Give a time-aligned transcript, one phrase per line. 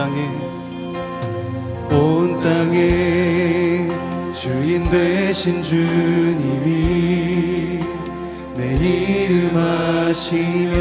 [0.00, 0.16] 땅에
[1.92, 3.86] 온 땅에
[4.32, 6.70] 주인 되신 주님이
[8.56, 10.80] 내 이름 아시며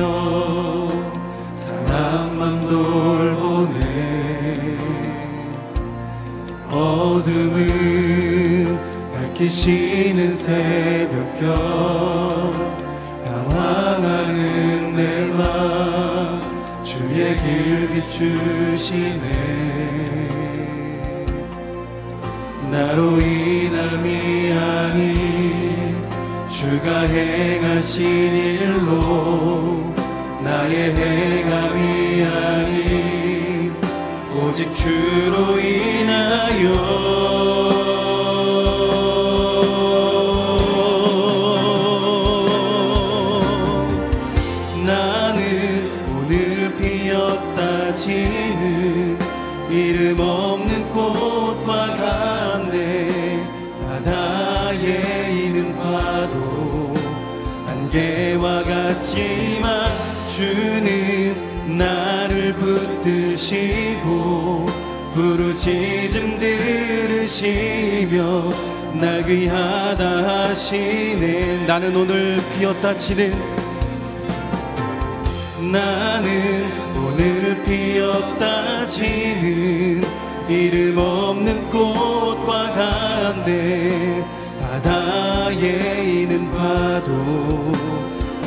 [1.51, 4.77] 사람 맘 돌보네.
[6.71, 8.79] 어둠을
[9.13, 11.98] 밝히시는 새벽별
[18.01, 19.25] 길 비추시네.
[22.69, 26.09] 나로 인함이 아닌
[26.49, 28.05] 주가 행하신
[28.35, 29.93] 일로
[30.43, 33.75] 나의 행함이 아닌
[34.35, 37.08] 오직 주로 인하여
[65.19, 68.15] 부르짖음 들으시며
[68.93, 70.05] 날 귀하다
[70.49, 71.65] 하시네.
[71.67, 73.33] 나는 오늘 피었다 치는
[75.73, 80.05] 나는 오늘 피었다 지는
[80.47, 84.25] 이름 없는 꽃과 같네.
[84.61, 87.11] 바다에 있는 파도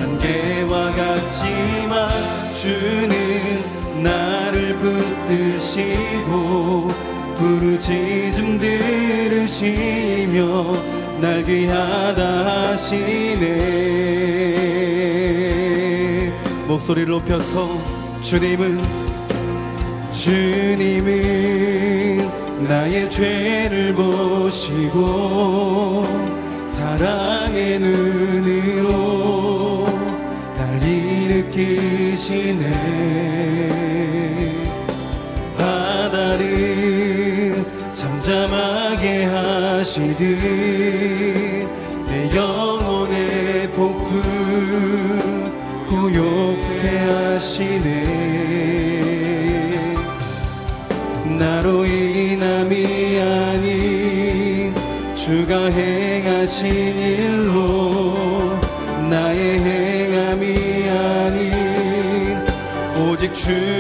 [0.00, 2.08] 안개와 같지만
[2.54, 4.51] 주는 나
[6.22, 6.88] 를 붙드시고
[7.36, 10.40] 부르짖음 들으시며
[11.20, 13.82] 날 귀하다 하시네.
[16.66, 17.68] 목소리를 높여서
[18.22, 18.82] 주님은
[20.12, 21.52] 주님은
[22.68, 25.02] 나의 죄를 보시고
[26.74, 28.92] 사랑의 눈으로
[30.56, 32.62] 날 일으키시네
[36.42, 40.18] 바다를 잠잠하게 하시듯
[42.06, 44.22] 내 영혼의 폭풍
[45.88, 48.22] 고요케 하시네.
[51.38, 54.74] 나로 인함이 아닌
[55.14, 58.58] 주가 행하신 일로
[59.08, 62.38] 나의 행함이 아닌
[62.96, 63.71] 오직 주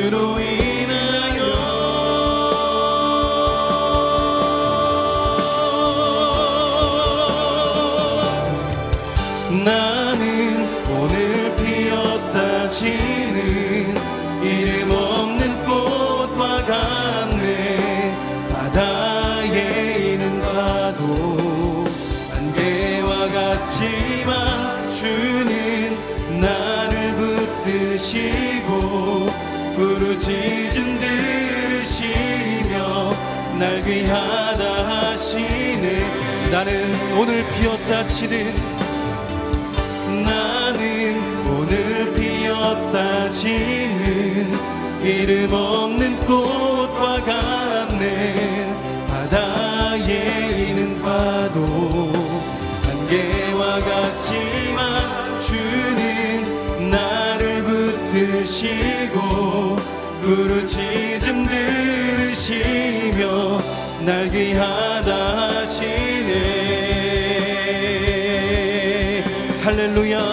[37.82, 38.54] 피었다지는
[40.24, 43.42] 나는 오늘 피었다지는
[45.02, 48.72] 이름 없는 꽃과 같네.
[49.08, 52.12] 바다에 있는 파도
[52.88, 55.02] 안개와 같지만
[55.40, 59.20] 주는 나를 붙드시고
[60.22, 63.22] 부르짖음 들으시며
[64.04, 65.61] 날 귀하다
[69.82, 70.31] 할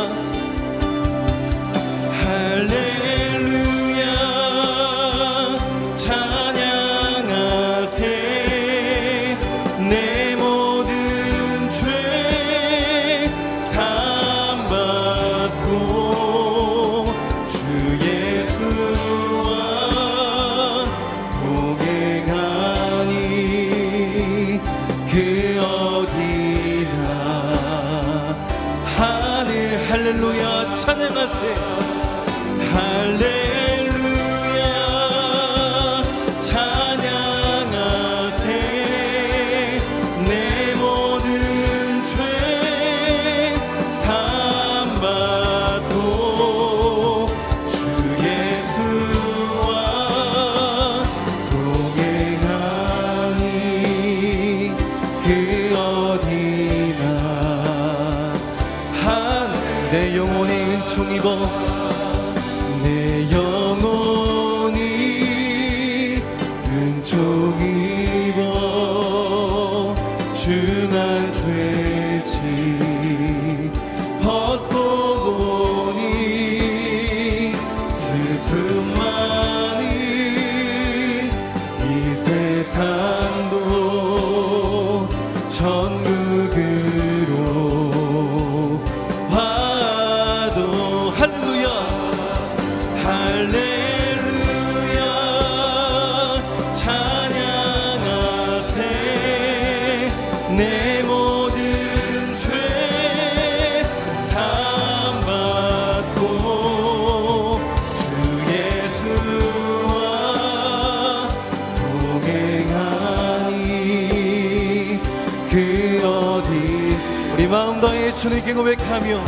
[118.30, 119.22] 주님께 고백하며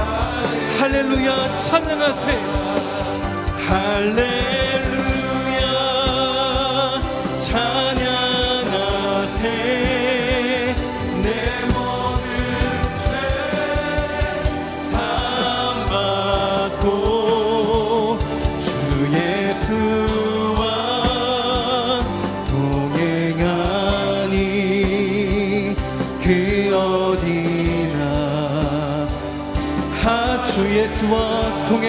[0.79, 2.27] 할렐루야 찬양하세
[3.67, 4.60] 할렐루야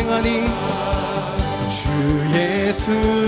[0.03, 0.49] 행하니
[1.69, 1.89] 주
[2.35, 3.22] 예수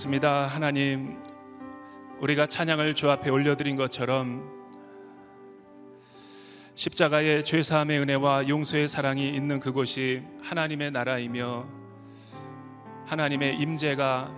[0.00, 0.46] 그렇습니다.
[0.46, 1.18] 하나님,
[2.20, 4.50] 우리가 찬양을 주 앞에 올려드린 것처럼
[6.74, 11.68] 십자가의 죄사함의 은혜와 용서의 사랑이 있는 그곳이 하나님의 나라이며
[13.08, 14.34] 하나님의 임재가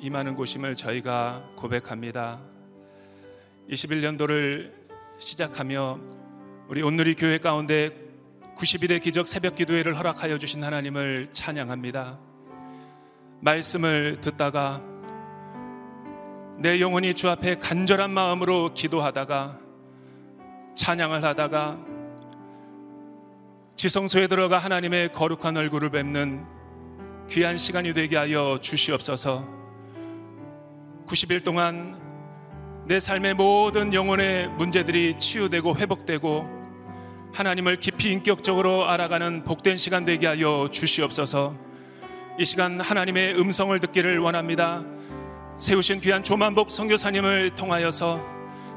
[0.00, 2.40] 임하는 곳임을 저희가 고백합니다.
[3.70, 4.72] 21년도를
[5.20, 6.00] 시작하며
[6.66, 7.90] 우리 온누리 교회 가운데
[8.56, 12.33] 90일의 기적 새벽 기도회를 허락하여 주신 하나님을 찬양합니다.
[13.44, 14.80] 말씀을 듣다가
[16.56, 19.58] 내 영혼이 주 앞에 간절한 마음으로 기도하다가
[20.74, 21.78] 찬양을 하다가
[23.76, 26.46] 지성소에 들어가 하나님의 거룩한 얼굴을 뵙는
[27.28, 29.46] 귀한 시간이 되게 하여 주시옵소서.
[31.06, 32.00] 90일 동안
[32.86, 36.48] 내 삶의 모든 영혼의 문제들이 치유되고 회복되고
[37.34, 41.63] 하나님을 깊이 인격적으로 알아가는 복된 시간 되게 하여 주시옵소서
[42.36, 44.82] 이 시간 하나님의 음성을 듣기를 원합니다.
[45.60, 48.20] 세우신 귀한 조만복 선교사님을 통하여서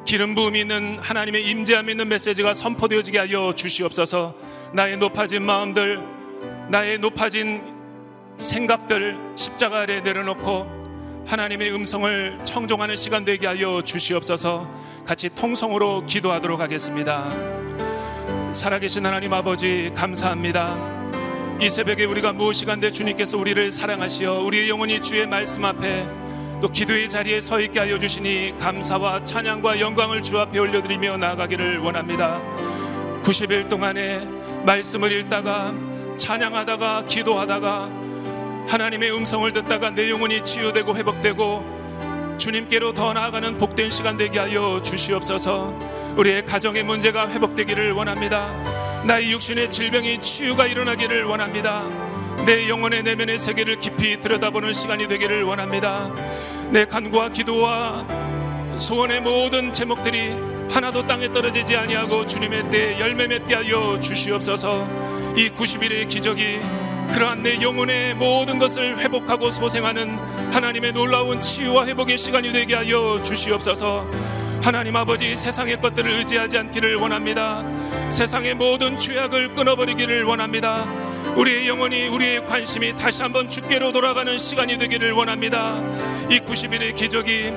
[0.06, 4.36] 기름 부음이 있는 하나님의 임재함 있는 메시지가 선포되어지게 하여 주시옵소서.
[4.74, 6.00] 나의 높아진 마음들,
[6.70, 7.64] 나의 높아진
[8.38, 14.72] 생각들 십자가 아래 내려놓고 하나님의 음성을 청종하는 시간 되게 하여 주시옵소서.
[15.04, 17.28] 같이 통성으로 기도하도록 하겠습니다.
[18.54, 20.97] 살아계신 하나님 아버지 감사합니다.
[21.60, 26.08] 이 새벽에 우리가 무엇이 간데 주님께서 우리를 사랑하시어 우리의 영혼이 주의 말씀 앞에
[26.62, 32.40] 또 기도의 자리에 서 있게 하여 주시니 감사와 찬양과 영광을 주 앞에 올려드리며 나아가기를 원합니다.
[33.24, 34.20] 90일 동안에
[34.68, 35.74] 말씀을 읽다가
[36.18, 37.90] 찬양하다가 기도하다가
[38.68, 45.78] 하나님의 음성을 듣다가 내 영혼이 치유되고 회복되고 주님께로 더 나아가는 복된 시간 되게 하여 주시옵소서
[46.18, 51.86] 우리의 가정의 문제가 회복되기를 원합니다 나의 육신의 질병이 치유가 일어나기를 원합니다.
[52.46, 56.14] 내 영혼의 내면의 세계를 깊이 들여다보는 시간이 되기를 원합니다.
[56.72, 58.06] 내 간구와 기도와
[58.78, 60.36] 소원의 모든 제목들이
[60.70, 64.86] 하나도 땅에 떨어지지 아니하고 주님의 때 열매 맺게 하여 주시옵소서.
[65.38, 66.60] 이 90일의 기적이
[67.14, 70.18] 그러한 내 영혼의 모든 것을 회복하고 소생하는
[70.52, 74.06] 하나님의 놀라운 치유와 회복의 시간이 되게 하여 주시옵소서
[74.62, 77.64] 하나님 아버지 세상의 것들을 의지하지 않기를 원합니다.
[78.12, 80.84] 세상의 모든 죄악을 끊어버리기를 원합니다.
[81.36, 85.78] 우리의 영혼이 우리의 관심이 다시 한번 주께로 돌아가는 시간이 되기를 원합니다.
[86.30, 87.54] 이 90일의 기적이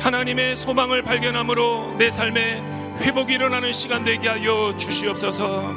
[0.00, 2.62] 하나님의 소망을 발견함으로 내 삶에
[3.00, 5.74] 회복이 일어나는 시간 되게 하여 주시옵소서.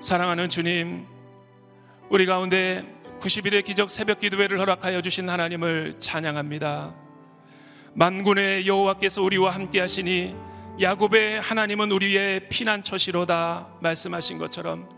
[0.00, 1.06] 사랑하는 주님,
[2.08, 2.84] 우리 가운데
[3.20, 6.94] 90일의 기적 새벽 기도회를 허락하여 주신 하나님을 찬양합니다.
[7.94, 10.34] 만군의 여호와께서 우리와 함께 하시니
[10.80, 14.88] 야곱의 하나님은 우리의 피난처시로다 말씀하신 것처럼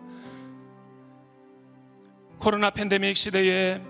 [2.39, 3.81] 코로나 팬데믹 시대에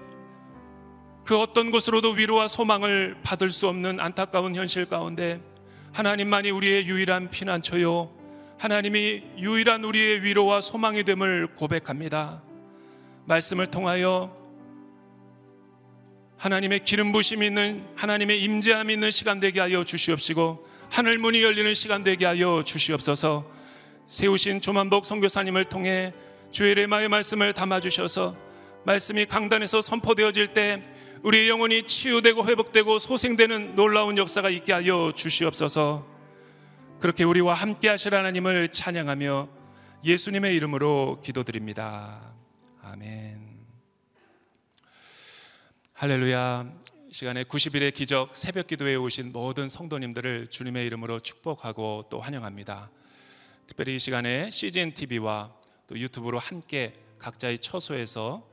[1.25, 5.41] 그 어떤 곳으로도 위로와 소망을 받을 수 없는 안타까운 현실 가운데
[5.93, 8.13] 하나님만이 우리의 유일한 피난처요
[8.59, 12.43] 하나님이 유일한 우리의 위로와 소망이 됨을 고백합니다.
[13.27, 14.35] 말씀을 통하여
[16.39, 22.03] 하나님의 기름 부심이 있는 하나님의 임재함이 있는 시간 되게 하여 주시옵시고 하늘 문이 열리는 시간
[22.03, 23.47] 되게 하여 주시옵소서.
[24.09, 26.13] 세우신 조만복 선교사님을 통해
[26.51, 28.35] 주의 레마의 말씀을 담아 주셔서
[28.85, 30.83] 말씀이 강단에서 선포되어질 때
[31.23, 36.07] 우리의 영혼이 치유되고 회복되고 소생되는 놀라운 역사가 있게 하여 주시옵소서.
[36.99, 39.49] 그렇게 우리와 함께 하실 하나님을 찬양하며
[40.05, 42.40] 예수님의 이름으로 기도드립니다.
[42.93, 43.41] 아멘.
[45.93, 46.73] 할렐루야.
[47.13, 52.91] 시간에 90일의 기적 새벽 기도에 오신 모든 성도님들을 주님의 이름으로 축복하고 또 환영합니다.
[53.69, 55.55] 특별히 이 시간에 CGN TV와
[55.87, 58.45] 또 유튜브로 함께 각자의 처소에서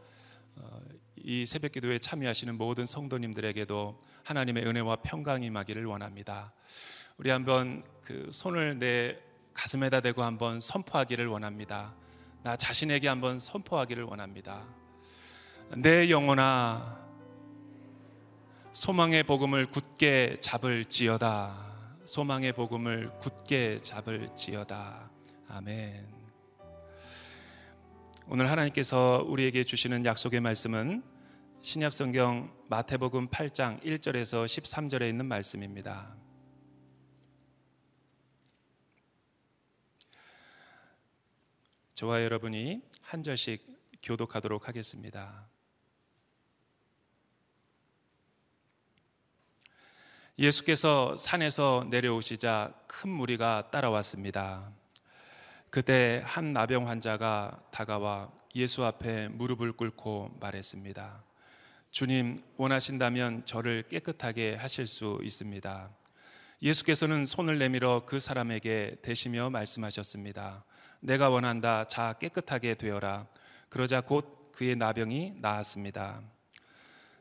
[0.58, 0.82] 어,
[1.16, 6.54] 이 새벽 기도에 참여하시는 모든 성도님들에게도 하나님의 은혜와 평강이 임하기를 원합니다.
[7.18, 9.18] 우리 한번 그 손을 내
[9.56, 11.96] 가슴에다 대고 한번 선포하기를 원합니다.
[12.44, 14.66] 나 자신에게 한번 선포하기를 원합니다.
[15.76, 16.98] 내 영혼아
[18.72, 21.68] 소망의 복음을 굳게 잡을지어다.
[22.06, 25.10] 소망의 복음을 굳게 잡을지어다.
[25.50, 26.08] 아멘.
[28.28, 31.04] 오늘 하나님께서 우리에게 주시는 약속의 말씀은
[31.62, 36.16] 신약 성경 마태복음 8장 1절에서 13절에 있는 말씀입니다.
[41.98, 43.66] 저와 여러분이 한 절씩
[44.04, 45.48] 교독하도록 하겠습니다.
[50.38, 54.72] 예수께서 산에서 내려오시자 큰 무리가 따라왔습니다.
[55.72, 61.24] 그때 한 나병 환자가 다가와 예수 앞에 무릎을 꿇고 말했습니다.
[61.90, 65.90] 주님, 원하신다면 저를 깨끗하게 하실 수 있습니다.
[66.62, 70.64] 예수께서는 손을 내밀어 그 사람에게 대시며 말씀하셨습니다.
[71.00, 71.86] 내가 원한다.
[71.86, 73.28] 자, 깨끗하게 되어라.
[73.70, 76.22] 그러자 곧 그의 나병이 나았습니다.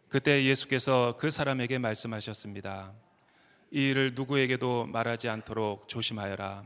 [0.09, 2.93] 그때 예수께서 그 사람에게 말씀하셨습니다.
[3.71, 6.65] 이 일을 누구에게도 말하지 않도록 조심하여라.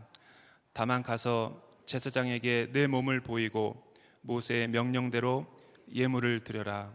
[0.73, 3.83] 다만 가서 제사장에게 내 몸을 보이고
[4.21, 5.47] 모세의 명령대로
[5.93, 6.95] 예물을 드려라.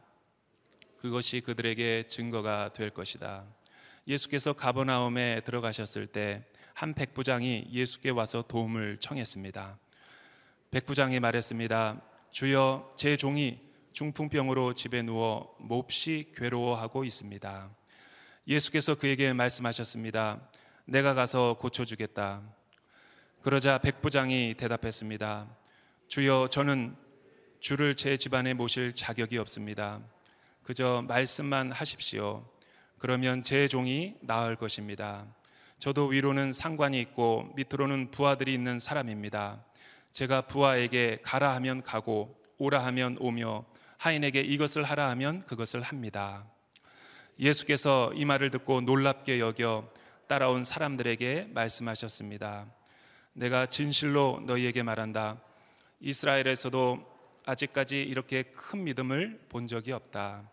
[0.97, 3.43] 그것이 그들에게 증거가 될 것이다.
[4.07, 6.45] 예수께서 가버나움에 들어가셨을 때
[6.75, 9.79] 한 백부장이 예수께 와서 도움을 청했습니다.
[10.75, 12.01] 백부장이 말했습니다.
[12.31, 13.61] 주여 제 종이
[13.93, 17.69] 중풍병으로 집에 누워 몹시 괴로워하고 있습니다.
[18.45, 20.41] 예수께서 그에게 말씀하셨습니다.
[20.83, 22.41] 내가 가서 고쳐주겠다.
[23.41, 25.47] 그러자 백부장이 대답했습니다.
[26.09, 26.97] 주여 저는
[27.61, 30.01] 주를 제 집안에 모실 자격이 없습니다.
[30.61, 32.45] 그저 말씀만 하십시오.
[32.97, 35.25] 그러면 제 종이 나을 것입니다.
[35.79, 39.63] 저도 위로는 상관이 있고 밑으로는 부하들이 있는 사람입니다.
[40.15, 43.65] 제가 부하에게 가라 하면 가고 오라 하면 오며
[43.97, 46.47] 하인에게 이것을 하라 하면 그것을 합니다.
[47.37, 49.91] 예수께서 이 말을 듣고 놀랍게 여겨
[50.27, 52.65] 따라온 사람들에게 말씀하셨습니다.
[53.33, 55.41] 내가 진실로 너희에게 말한다.
[55.99, 57.13] 이스라엘에서도
[57.45, 60.49] 아직까지 이렇게 큰 믿음을 본 적이 없다.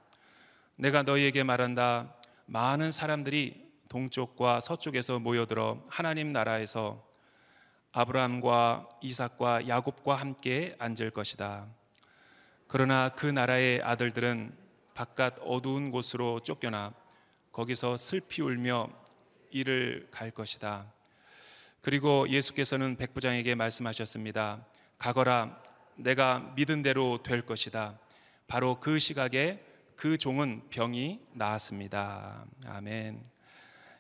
[0.75, 2.17] 내가 너희에게 말한다.
[2.47, 7.12] 많은 사람들이 동쪽과 서쪽에서 모여들어 하나님 나라에서
[7.93, 11.67] 아브라함과 이삭과 야곱과 함께 앉을 것이다.
[12.67, 14.57] 그러나 그 나라의 아들들은
[14.95, 16.95] 바깥 어두운 곳으로 쫓겨나
[17.53, 18.89] 거기서 슬피 울며
[19.51, 20.91] 이를 갈 것이다.
[21.83, 24.65] 그리고 예수께서는 백부장에게 말씀하셨습니다.
[24.97, 25.61] 가거라,
[25.97, 27.99] 내가 믿은 대로 될 것이다.
[28.47, 29.63] 바로 그 시각에
[29.97, 32.47] 그 종은 병이 나았습니다.
[32.67, 33.23] 아멘.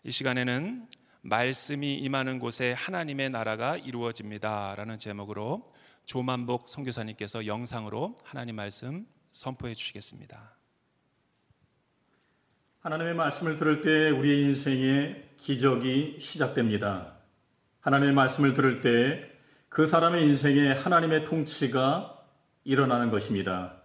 [0.04, 0.88] 이 시간에는
[1.22, 4.74] 말씀이 임하는 곳에 하나님의 나라가 이루어집니다.
[4.76, 5.64] 라는 제목으로
[6.04, 10.56] 조만복 선교사님께서 영상으로 하나님 말씀 선포해 주시겠습니다.
[12.80, 17.14] 하나님의 말씀을 들을 때 우리의 인생에 기적이 시작됩니다.
[17.80, 19.32] 하나님의 말씀을 들을 때
[19.72, 22.22] 그 사람의 인생에 하나님의 통치가
[22.62, 23.80] 일어나는 것입니다.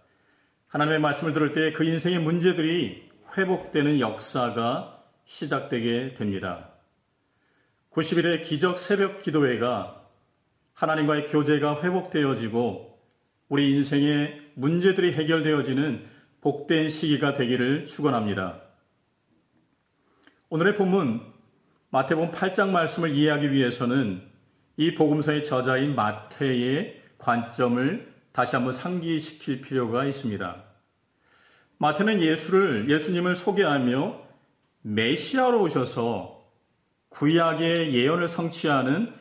[0.66, 6.67] 하나님의 말씀을 들을 때 그 인생의 문제들이 회복되는 역사가 시작되게 됩니다.
[7.90, 10.06] 90일의 기적 새벽 기도회가
[10.74, 12.98] 하나님과의 교제가 회복되어지고
[13.48, 16.06] 우리 인생의 문제들이 해결되어지는
[16.40, 18.60] 복된 시기가 되기를 축원합니다.
[20.50, 21.20] 오늘의 본문
[21.90, 24.22] 마태복음 8장 말씀을 이해하기 위해서는
[24.76, 30.64] 이 복음서의 저자인 마태의 관점을 다시 한번 상기시킬 필요가 있습니다.
[31.78, 34.20] 마태는 예수를 예수님을 소개하며
[34.82, 36.37] 메시아로 오셔서
[37.18, 39.12] 구약의 예언을 성취하는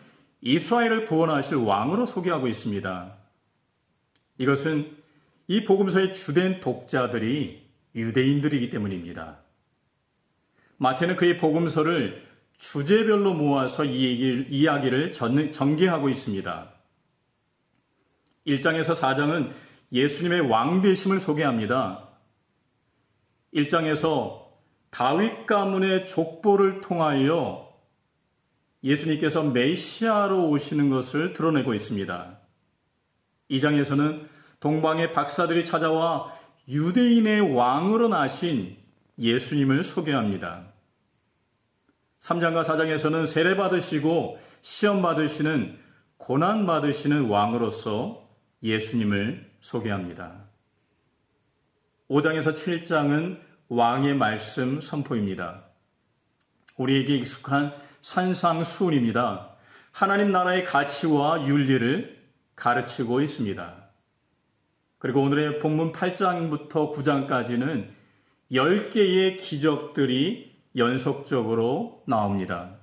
[0.41, 3.17] 이스라엘을 구원하실 왕으로 소개하고 있습니다.
[4.37, 4.95] 이것은
[5.47, 9.39] 이 복음서의 주된 독자들이 유대인들이기 때문입니다.
[10.77, 12.23] 마태는 그의 복음서를
[12.59, 15.11] 주제별로 모아서 이 이야기를
[15.51, 16.71] 전개하고 있습니다.
[18.45, 19.53] 1장에서 4장은
[19.91, 22.07] 예수님의 왕되심을 소개합니다.
[23.55, 24.45] 1장에서
[24.91, 27.66] 다윗 가문의 족보를 통하여
[28.83, 32.39] 예수님께서 메시아로 오시는 것을 드러내고 있습니다.
[33.51, 34.27] 2장에서는
[34.59, 36.33] 동방의 박사들이 찾아와
[36.67, 38.77] 유대인의 왕으로 나신
[39.19, 40.65] 예수님을 소개합니다.
[42.19, 45.79] 3장과 4장에서는 세례 받으시고 시험 받으시는
[46.17, 48.27] 고난 받으시는 왕으로서
[48.63, 50.43] 예수님을 소개합니다.
[52.09, 55.63] 5장에서 7장은 왕의 말씀 선포입니다.
[56.77, 57.73] 우리에게 익숙한
[58.07, 59.49] 산상수훈입니다.
[59.91, 62.17] 하나님 나라의 가치와 윤리를
[62.55, 63.73] 가르치고 있습니다.
[64.97, 67.89] 그리고 오늘의 본문 8장부터 9장까지는
[68.49, 72.77] 10개의 기적들이 연속적으로 나옵니다.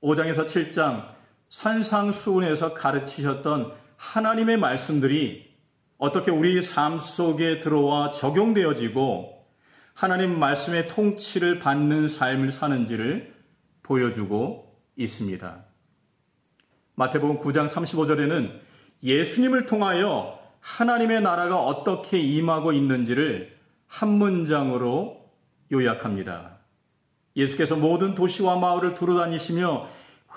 [0.00, 1.08] 5장에서 7장
[1.48, 5.52] 산상수훈에서 가르치셨던 하나님의 말씀들이
[5.98, 9.44] 어떻게 우리 삶 속에 들어와 적용되어지고
[9.94, 13.35] 하나님 말씀의 통치를 받는 삶을 사는지를
[13.86, 15.64] 보여주고 있습니다.
[16.96, 18.60] 마태복음 9장 35절에는
[19.02, 25.30] 예수님을 통하여 하나님의 나라가 어떻게 임하고 있는지를 한 문장으로
[25.72, 26.58] 요약합니다.
[27.36, 29.88] 예수께서 모든 도시와 마을을 두루다니시며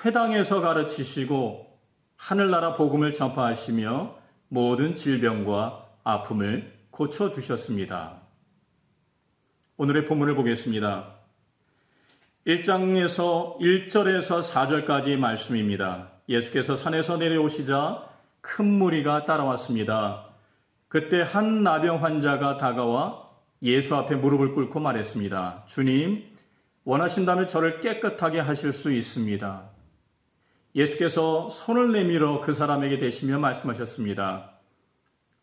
[0.04, 1.80] 회당에서 가르치시고
[2.16, 4.16] 하늘나라 복음을 전파하시며
[4.50, 8.22] 모든 질병과 아픔을 고쳐주셨습니다.
[9.78, 11.19] 오늘의 본문을 보겠습니다.
[12.50, 16.10] 1장에서 1절에서 4절까지 말씀입니다.
[16.28, 18.10] 예수께서 산에서 내려오시자
[18.42, 20.26] 큰 무리가 따라왔습니다.
[20.88, 23.30] 그때 한 나병 환자가 다가와
[23.62, 25.66] 예수 앞에 무릎을 꿇고 말했습니다.
[25.68, 26.24] 주님,
[26.86, 29.70] 원하신다면 저를 깨끗하게 하실 수 있습니다.
[30.74, 34.50] 예수께서 손을 내밀어 그 사람에게 대시며 말씀하셨습니다.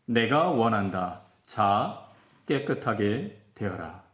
[0.07, 1.21] 내가 원한다.
[1.43, 2.05] 자,
[2.47, 4.06] 깨끗하게 되어라.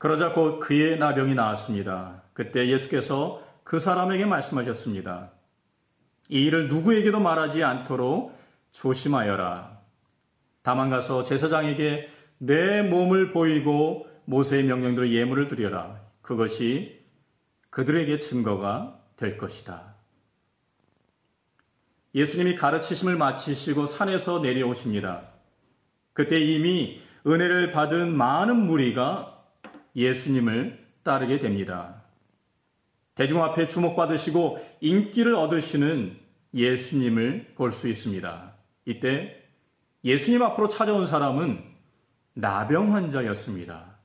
[0.00, 2.22] 그러자 곧 그의 나병이 나왔습니다.
[2.32, 5.30] 그때 예수께서 그 사람에게 말씀하셨습니다.
[6.30, 8.34] 이 일을 누구에게도 말하지 않도록
[8.72, 9.78] 조심하여라.
[10.62, 12.08] 다만 가서 제사장에게
[12.38, 16.00] 내 몸을 보이고 모세의 명령대로 예물을 드려라.
[16.22, 17.04] 그것이
[17.68, 19.96] 그들에게 증거가 될 것이다.
[22.14, 25.24] 예수님이 가르치심을 마치시고 산에서 내려오십니다.
[26.14, 29.39] 그때 이미 은혜를 받은 많은 무리가
[29.96, 32.02] 예수님을 따르게 됩니다.
[33.14, 36.18] 대중 앞에 주목받으시고 인기를 얻으시는
[36.54, 38.54] 예수님을 볼 수 있습니다.
[38.86, 39.36] 이때
[40.04, 41.62] 예수님 앞으로 찾아온 사람은
[42.34, 43.98] 나병 환자였습니다.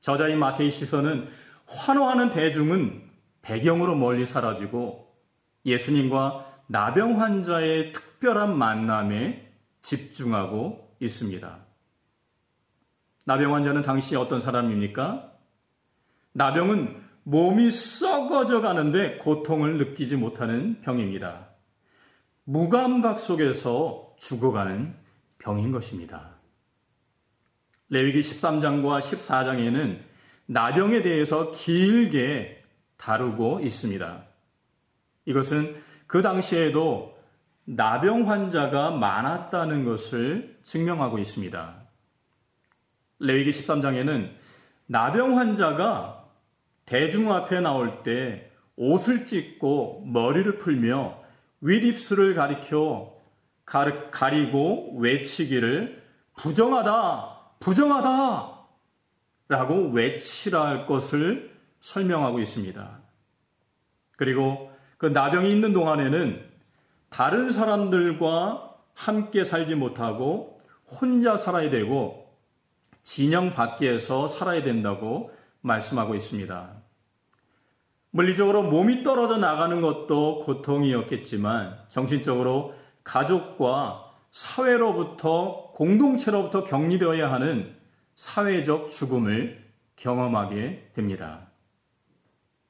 [0.00, 1.28] 저자인 마테이 시선은
[1.66, 3.08] 환호하는 대중은
[3.42, 5.14] 배경으로 멀리 사라지고
[5.64, 11.71] 예수님과 나병 환자의 특별한 만남에 집중하고 있습니다.
[13.24, 15.32] 나병 환자는 당시 어떤 사람입니까?
[16.32, 21.46] 나병은 몸이 썩어져 가는데 고통을 느끼지 못하는 병입니다.
[22.44, 24.94] 무감각 속에서 죽어가는
[25.38, 26.30] 병인 것입니다.
[27.88, 30.00] 레위기 13장과 14장에는
[30.46, 32.62] 나병에 대해서 길게
[32.96, 34.24] 다루고 있습니다.
[35.26, 37.16] 이것은 그 당시에도
[37.64, 41.81] 나병 환자가 많았다는 것을 증명하고 있습니다.
[43.22, 44.30] 레위기 13장에는
[44.86, 46.24] 나병 환자가
[46.84, 51.18] 대중 앞에 나올 때 옷을 찢고 머리를 풀며
[51.60, 53.16] 윗입술을 가리켜
[53.64, 56.02] 가리고 외치기를
[56.36, 58.58] 부정하다, 부정하다
[59.48, 63.00] 라고 외치라 할 것을 설명하고 있습니다.
[64.16, 66.44] 그리고 그 나병이 있는 동안에는
[67.10, 72.21] 다른 사람들과 함께 살지 못하고 혼자 살아야 되고
[73.02, 76.82] 진영 밖에서 살아야 된다고 말씀하고 있습니다.
[78.10, 87.74] 물리적으로 몸이 떨어져 나가는 것도 고통이었겠지만 정신적으로 가족과 사회로부터 공동체로부터 격리되어야 하는
[88.14, 89.62] 사회적 죽음을
[89.96, 91.48] 경험하게 됩니다.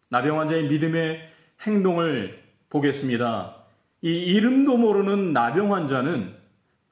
[0.09, 1.21] 나병 환자의 믿음의
[1.63, 3.57] 행동을 보겠습니다.
[4.03, 6.37] 이 이름도 모르는 나병 환자는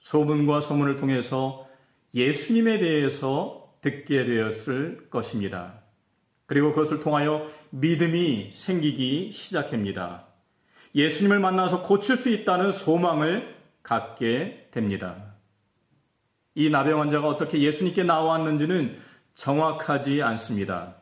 [0.00, 1.66] 소문과 소문을 통해서
[2.14, 5.74] 예수님에 대해서 듣게 되었을 것입니다.
[6.46, 10.26] 그리고 그것을 통하여 믿음이 생기기 시작합니다.
[10.94, 15.34] 예수님을 만나서 고칠 수 있다는 소망을 갖게 됩니다.
[16.54, 18.98] 이 나병 환자가 어떻게 예수님께 나왔는지는
[19.34, 20.96] 정확하지 않습니다.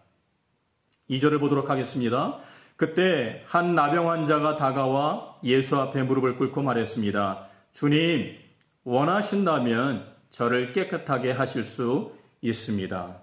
[1.11, 2.41] 2절을 보도록 하겠습니다.
[2.77, 7.49] 그때 한 나병 환자가 다가와 예수 앞에 무릎을 꿇고 말했습니다.
[7.73, 8.37] 주님,
[8.85, 13.21] 원하신다면 저를 깨끗하게 하실 수 있습니다.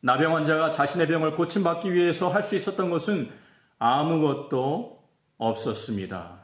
[0.00, 3.30] 나병 환자가 자신의 병을 고침받기 위해서 할 수 있었던 것은
[3.78, 5.02] 아무것도
[5.36, 6.40] 없었습니다.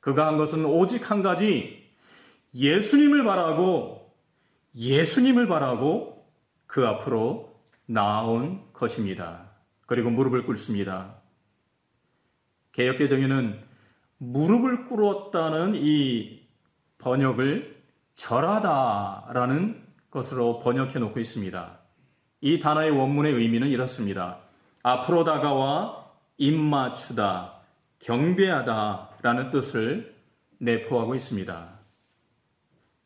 [0.00, 1.88] 그가 한 것은 오직 한 가지
[2.54, 4.12] 예수님을 바라고
[4.74, 6.26] 예수님을 바라고
[6.66, 7.56] 그 앞으로
[7.86, 9.50] 나온 것입니다.
[9.86, 11.16] 그리고 무릎을 꿇습니다.
[12.72, 13.60] 개혁개정에는
[14.18, 16.46] 무릎을 꿇었다는 이
[16.98, 17.77] 번역을
[18.18, 21.78] 절하다라는 것으로 번역해 놓고 있습니다.
[22.40, 24.38] 이 단어의 원문의 의미는 이렇습니다.
[24.82, 26.04] 앞으로 다가와
[26.36, 27.54] 입맞추다,
[28.00, 30.16] 경배하다 라는 뜻을
[30.58, 31.68] 내포하고 있습니다.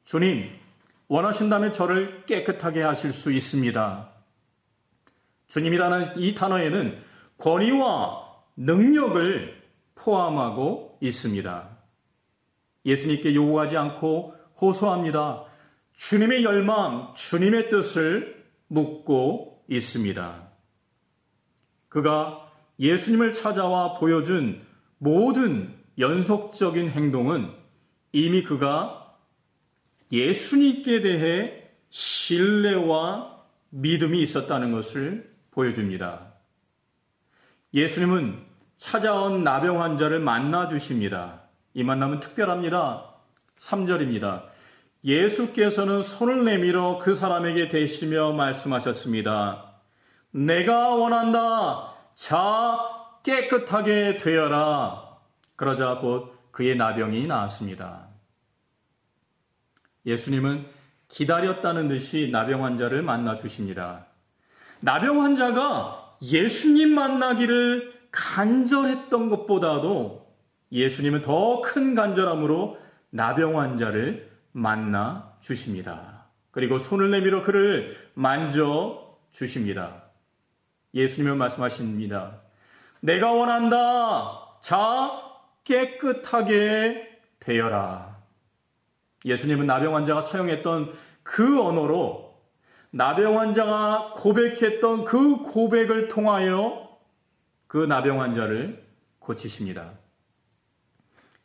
[0.05, 0.51] 주님,
[1.09, 4.09] 원하신다면 저를 깨끗하게 하실 수 있습니다.
[5.49, 7.03] 주님이라는 이 단어에는
[7.37, 9.63] 권위와 능력을
[9.95, 11.69] 포함하고 있습니다.
[12.87, 15.45] 예수님께 요구하지 않고 호소합니다.
[15.97, 20.49] 주님의 열망, 주님의 뜻을 묻고 있습니다.
[21.89, 24.63] 그가 예수님을 찾아와 보여준
[24.99, 27.51] 모든 연속적인 행동은
[28.13, 29.15] 이미 그가
[30.11, 36.33] 예수님께 대해 신뢰와 믿음이 있었다는 것을 보여줍니다.
[37.75, 38.39] 예수님은
[38.77, 41.43] 찾아온 나병 환자를 만나 주십니다.
[41.75, 43.15] 이 만남은 특별합니다.
[43.61, 44.52] 3절입니다.
[45.05, 49.73] 예수께서는 손을 내밀어 그 사람에게 대시며 말씀하셨습니다.
[50.31, 51.95] 내가 원한다.
[52.15, 52.79] 자,
[53.23, 55.19] 깨끗하게 되어라.
[55.57, 58.09] 그러자 곧 그의 나병이 나았습니다.
[60.07, 60.67] 예수님은
[61.09, 64.07] 기다렸다는 듯이 나병 환자를 만나 주십니다.
[64.81, 70.27] 나병 환자가 예수님 만나기를 간절했던 것보다도
[70.71, 72.79] 예수님은 더 큰 간절함으로
[73.11, 76.27] 나병 환자를 만나 주십니다.
[76.51, 80.05] 그리고 손을 내밀어 그를 만져 주십니다.
[80.95, 82.41] 예수님은 말씀하십니다.
[83.01, 84.59] 내가 원한다.
[84.61, 85.23] 자,
[85.65, 88.19] 깨끗하게 되어라.
[89.25, 92.33] 예수님은 나병 환자가 사용했던 그 언어로
[92.91, 96.99] 나병 환자가 고백했던 그 고백을 통하여
[97.67, 98.87] 그 나병 환자를
[99.19, 99.93] 고치십니다.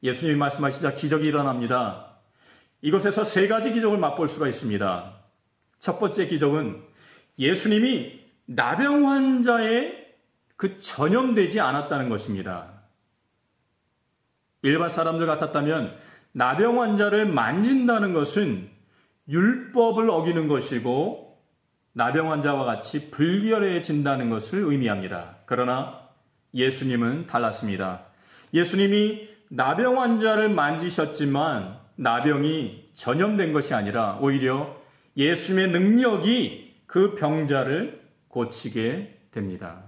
[0.04, 2.17] 예수님이 말씀하시자 기적이 일어납니다.
[2.82, 5.14] 이곳에서 세 가지 기적을 맛볼 수가 있습니다.
[5.80, 6.82] 첫 번째 기적은
[7.40, 10.08] 예수님이 나병 환자의
[10.56, 12.78] 그 전염되지 않았다는 것입니다.
[14.64, 15.98] 일반 사람들 같았다면
[16.32, 18.70] 나병 환자를 만진다는 것은
[19.30, 21.28] 율법을 어기는 것이고
[21.94, 25.38] 나병 환자와 같이 불결해진다는 것을 의미합니다.
[25.46, 26.08] 그러나
[26.54, 28.06] 예수님은 달랐습니다.
[28.54, 34.76] 예수님이 나병 환자를 만지셨지만 나병이 전염된 것이 아니라 오히려
[35.18, 39.84] 예수님의 능력이 그 병자를 고치게 됩니다.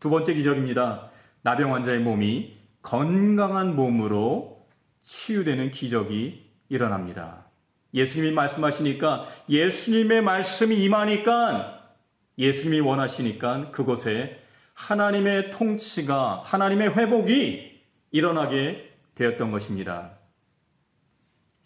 [0.00, 1.10] 두 번째 기적입니다.
[1.42, 4.66] 나병 환자의 몸이 건강한 몸으로
[5.04, 7.46] 치유되는 기적이 일어납니다.
[7.94, 11.94] 예수님이 말씀하시니까 예수님의 말씀이 임하니까
[12.38, 14.42] 예수님이 원하시니까 그곳에
[14.74, 17.80] 하나님의 통치가 하나님의 회복이
[18.10, 20.15] 일어나게 되었던 것입니다.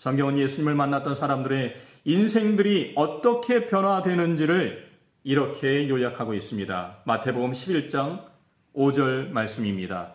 [0.01, 4.89] 성경은 예수님을 만났던 사람들의 인생들이 어떻게 변화되는지를
[5.25, 6.97] 이렇게 요약하고 있습니다.
[7.05, 8.25] 마태복음 11장
[8.75, 10.15] 5절 말씀입니다.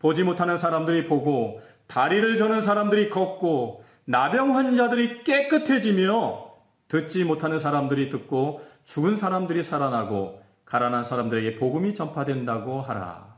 [0.00, 6.50] 보지 못하는 사람들이 보고 다리를 저는 사람들이 걷고 나병 환자들이 깨끗해지며
[6.88, 13.36] 듣지 못하는 사람들이 듣고 죽은 사람들이 살아나고 가난한 사람들에게 복음이 전파된다고 하라.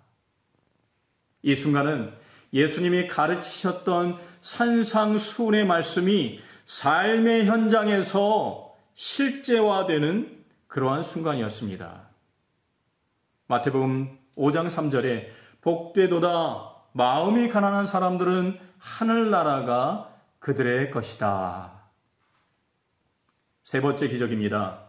[1.43, 2.24] 이 순간은
[2.55, 12.09] 예수님이 가르치셨던 산상수훈의 말씀이 삶의 현장에서 실제화되는 그러한 순간이었습니다.
[13.49, 15.27] 마태복음 5장 3절에
[15.61, 21.73] 복되도다 마음이 가난한 사람들은 하늘나라가 그들의 것이다.
[23.65, 24.85] 세 번째 기적입니다.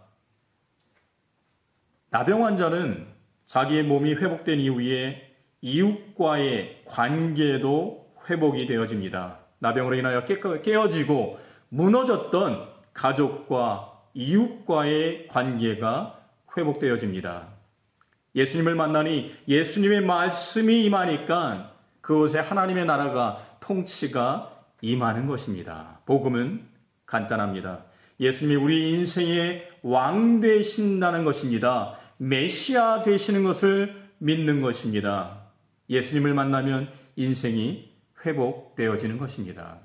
[2.09, 3.07] 나병 환자는
[3.45, 5.24] 자기의 몸이 회복된 이후에
[5.65, 9.39] 이웃과의 관계도 회복이 되어집니다.
[9.57, 16.19] 나병으로 인하여 깨어지고 무너졌던 가족과 이웃과의 관계가
[16.55, 17.47] 회복되어집니다.
[18.35, 24.51] 예수님을 만나니 예수님의 말씀이 임하니까 그곳에 하나님의 나라가 통치가
[24.81, 25.99] 임하는 것입니다.
[26.05, 26.63] 복음은
[27.07, 27.85] 간단합니다.
[28.19, 31.97] 예수님이 우리 인생의 왕 되신다는 것입니다.
[32.17, 35.44] 메시아 되시는 것을 믿는 것입니다.
[35.89, 37.91] 예수님을 만나면 인생이
[38.25, 39.79] 회복되어지는 것입니다.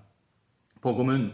[0.80, 1.32] 복음은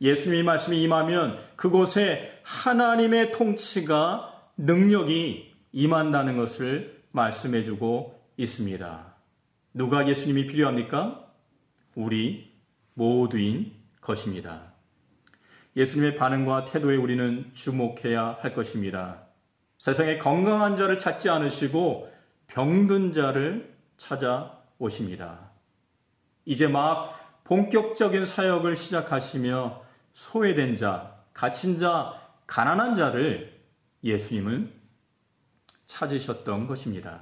[0.00, 9.14] 예수님의 말씀이 임하면 그곳에 하나님의 통치가 능력이 임한다는 것을 말씀해 주고 있습니다.
[9.74, 11.26] 누가 예수님이 필요합니까?
[11.94, 12.52] 우리
[12.94, 14.72] 모두인 것입니다.
[15.76, 19.22] 예수님의 반응과 태도에 우리는 주목해야 할 것입니다.
[19.78, 22.12] 세상에 건강한 자를 찾지 않으시고
[22.48, 25.50] 병든 자를 찾아오십니다.
[26.46, 29.82] 이제 막 본격적인 사역을 시작하시며
[30.12, 32.14] 소외된 자, 갇힌 자,
[32.46, 33.60] 가난한 자를
[34.02, 34.72] 예수님은
[35.84, 37.20] 찾으셨던 것입니다.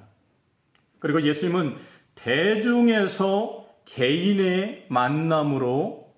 [1.00, 1.76] 그리고 예수님은
[2.14, 6.14] 대중에서 개인의 만남으로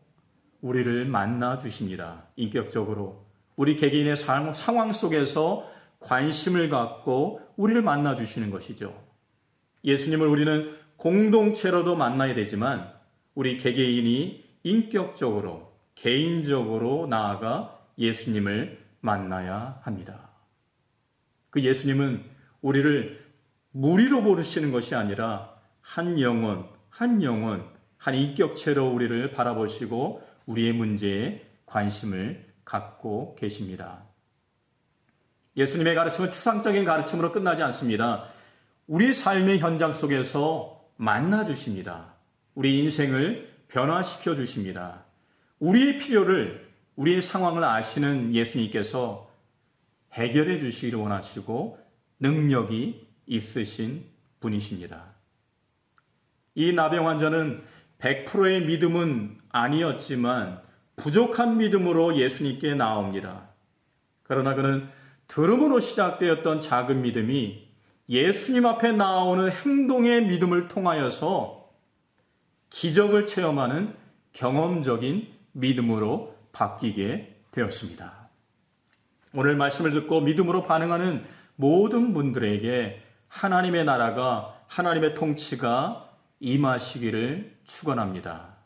[0.60, 2.24] 우리를 만나 주십니다.
[2.36, 3.26] 인격적으로.
[3.56, 5.68] 우리 개개인의 삶, 상황 속에서
[6.00, 9.07] 관심을 갖고 우리를 만나 주시는 것이죠.
[9.84, 12.92] 예수님을 우리는 공동체로도 만나야 되지만
[13.34, 20.30] 우리 개개인이 인격적으로, 개인적으로 나아가 예수님을 만나야 합니다.
[21.50, 22.24] 그 예수님은
[22.60, 23.24] 우리를
[23.72, 27.64] 무리로 부르시는 것이 아니라 한 영혼, 한 영혼,
[27.96, 34.04] 한 인격체로 우리를 바라보시고 우리의 문제에 관심을 갖고 계십니다.
[35.56, 38.28] 예수님의 가르침은 추상적인 가르침으로 끝나지 않습니다.
[38.88, 42.14] 우리 삶의 현장 속에서 만나 주십니다.
[42.54, 45.04] 우리 인생을 변화시켜 주십니다.
[45.58, 49.30] 우리의 필요를, 우리의 상황을 아시는 예수님께서
[50.14, 51.78] 해결해 주시기를 원하시고
[52.20, 54.06] 능력이 있으신
[54.40, 55.04] 분이십니다.
[56.54, 57.62] 이 나병 환자는
[57.98, 60.62] 100%의 믿음은 아니었지만
[60.96, 63.50] 부족한 믿음으로 예수님께 나옵니다.
[64.22, 64.88] 그러나 그는
[65.26, 67.67] 들음으로 시작되었던 작은 믿음이
[68.08, 71.68] 예수님 앞에 나오는 행동의 믿음을 통하여서
[72.70, 73.94] 기적을 체험하는
[74.32, 78.28] 경험적인 믿음으로 바뀌게 되었습니다.
[79.34, 81.24] 오늘 말씀을 듣고 믿음으로 반응하는
[81.56, 88.56] 모든 분들에게 하나님의 나라가 하나님의 통치가 임하시기를 축원합니다.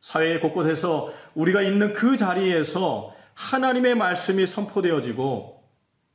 [0.00, 5.62] 사회 곳곳에서 우리가 있는 그 자리에서 하나님의 말씀이 선포되어지고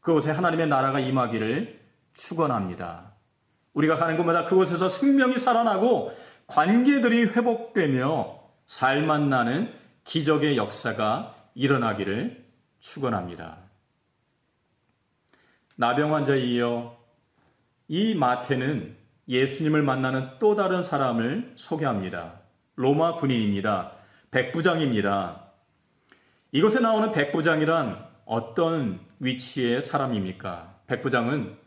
[0.02, 1.85] 그곳에 하나님의 나라가 임하기를
[2.16, 3.14] 축원합니다.
[3.74, 6.16] 우리가 가는 곳마다 그곳에서 생명이 살아나고
[6.48, 9.74] 관계들이 회복되며 살만 나는
[10.04, 12.46] 기적의 역사가 일어나기를
[12.80, 13.58] 축원합니다.
[15.76, 16.98] 나병 환자에 이어
[17.88, 18.96] 이 마태는
[19.28, 22.40] 예수님을 만나는 또 다른 사람을 소개합니다.
[22.76, 23.92] 로마 군인입니다.
[24.32, 25.42] 백부장입니다.
[26.52, 30.76] 이곳에 나오는 백부장이란 어떤 위치의 사람입니까?
[30.88, 31.58] 백부장은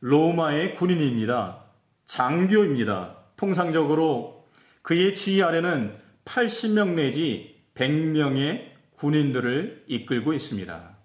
[0.00, 1.64] 로마의 군인입니다.
[2.04, 3.16] 장교입니다.
[3.36, 4.46] 통상적으로
[4.82, 10.96] 그의 지휘 아래는 80명 내지 100명의 군인들을 이끌고 있습니다.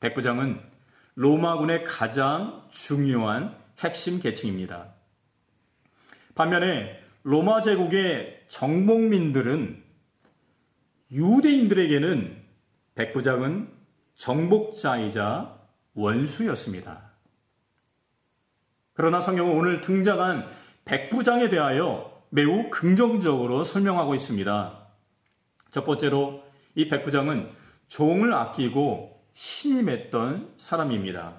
[0.00, 0.60] 백부장은
[1.14, 4.94] 로마군의 가장 중요한 핵심 계층입니다.
[6.34, 9.82] 반면에 로마 제국의 정복민들은
[11.10, 12.42] 유대인들에게는
[12.94, 13.70] 백부장은
[14.16, 15.58] 정복자이자
[15.94, 17.05] 원수였습니다.
[18.96, 20.48] 그러나 성경은 오늘 등장한
[20.86, 24.78] 백부장에 대하여 매우 긍정적으로 설명하고 있습니다.
[25.70, 26.42] 첫 번째로
[26.74, 27.50] 이 백부장은
[27.88, 31.34] 종을 아끼고 신임했던 사람입니다.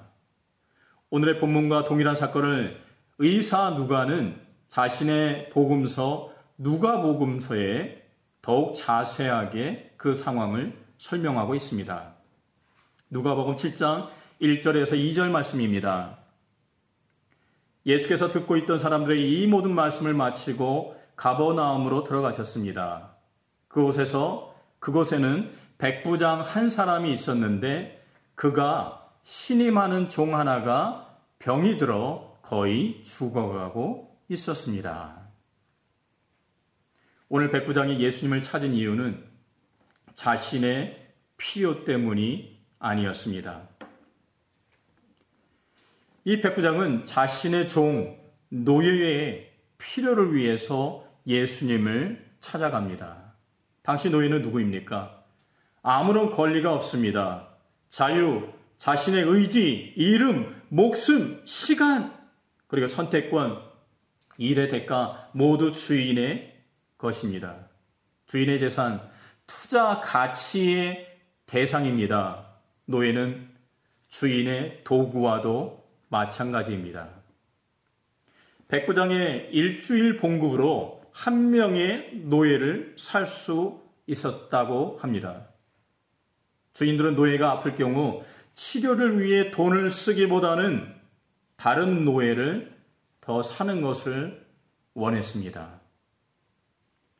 [1.09, 2.79] 오늘의 본문과 동일한 사건을
[3.17, 8.03] 의사 누가는 자신의 복음서 누가복음서에
[8.43, 12.13] 더욱 자세하게 그 상황을 설명하고 있습니다.
[13.09, 14.09] 누가복음 7장
[14.41, 16.16] 1절에서 2절 말씀입니다.
[17.87, 23.15] 예수께서 듣고 있던 사람들의 이 모든 말씀을 마치고 가버나움으로 들어가셨습니다.
[23.69, 35.21] 그곳에서 그곳에는 백부장 한 사람이 있었는데 그가 신임하는 종 하나가 병이 들어 거의 죽어가고 있었습니다.
[37.29, 39.23] 오늘 백부장이 예수님을 찾은 이유는
[40.13, 43.76] 자신의 필요 때문이 아니었습니다.
[46.27, 53.33] 이 백부장은 자신의 종 노예의 필요를 위해서 예수님을 찾아갑니다.
[53.81, 55.23] 당시 노예는 누구입니까?
[55.81, 57.47] 아무런 권리가 없습니다.
[57.89, 62.13] 자유, 자신의 의지, 이름, 목숨, 시간,
[62.67, 63.61] 그리고 선택권,
[64.37, 66.61] 일의 대가 모두 주인의
[66.97, 67.69] 것입니다.
[68.25, 68.99] 주인의 재산,
[69.45, 71.07] 투자 가치의
[71.45, 72.49] 대상입니다.
[72.83, 73.49] 노예는
[74.09, 77.09] 주인의 도구와도 마찬가지입니다.
[78.67, 85.47] 백부장의 일주일 봉급으로 한 명의 노예를 살 수 있었다고 합니다.
[86.73, 90.95] 주인들은 노예가 아플 경우 치료를 위해 돈을 쓰기보다는
[91.55, 92.75] 다른 노예를
[93.19, 94.45] 더 사는 것을
[94.93, 95.81] 원했습니다.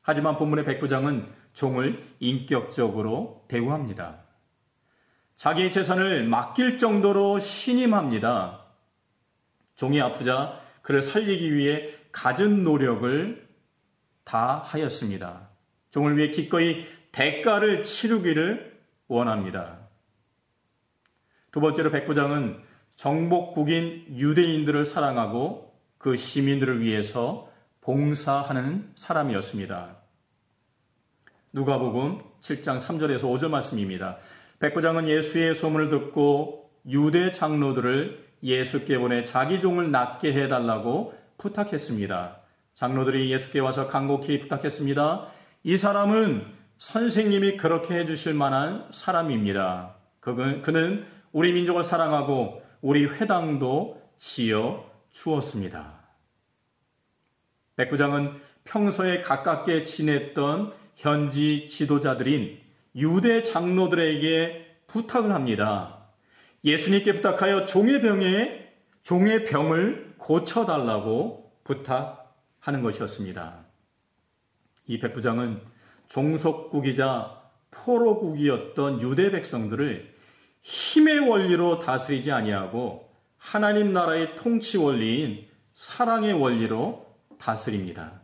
[0.02, 4.24] 하지만 본문의 백부장은 종을 인격적으로 대우합니다.
[5.36, 8.67] 자기의 재산을 맡길 정도로 신임합니다.
[9.78, 13.48] 종이 아프자 그를 살리기 위해 갖은 노력을
[14.26, 15.50] 다 하였습니다.
[15.92, 19.88] 종을 위해 기꺼이 대가를 치르기를 원합니다.
[21.52, 22.62] 두 번째로 백부장은
[22.96, 27.50] 정복국인 유대인들을 사랑하고 그 시민들을 위해서
[27.82, 29.98] 봉사하는 사람이었습니다.
[31.54, 34.18] 누가복음 7장 3절에서 5절 말씀입니다.
[34.60, 42.38] 백부장은 예수의 소문을 듣고 유대 장로들을 예수께 보내 자기 종을 낫게 해달라고 부탁했습니다.
[42.74, 45.28] 장로들이 예수께 와서 간곡히 부탁했습니다.
[45.64, 46.46] 이 사람은
[46.78, 49.96] 선생님이 그렇게 해주실 만한 사람입니다.
[50.20, 55.94] 그는 우리 민족을 사랑하고 우리 회당도 지어 주었습니다.
[57.76, 62.60] 백부장은 평소에 가깝게 지냈던 현지 지도자들인
[62.96, 65.97] 유대 장로들에게 부탁을 합니다.
[66.68, 68.68] 예수님께 부탁하여 종의 병에
[69.04, 73.66] 종의 병을 고쳐달라고 부탁하는 것이었습니다.
[74.88, 75.62] 이 백부장은
[76.10, 80.14] 종속국이자 포로국이었던 유대 백성들을
[80.62, 87.06] 힘의 원리로 다스리지 아니하고 하나님 나라의 통치 원리인 사랑의 원리로
[87.40, 88.20] 다스립니다.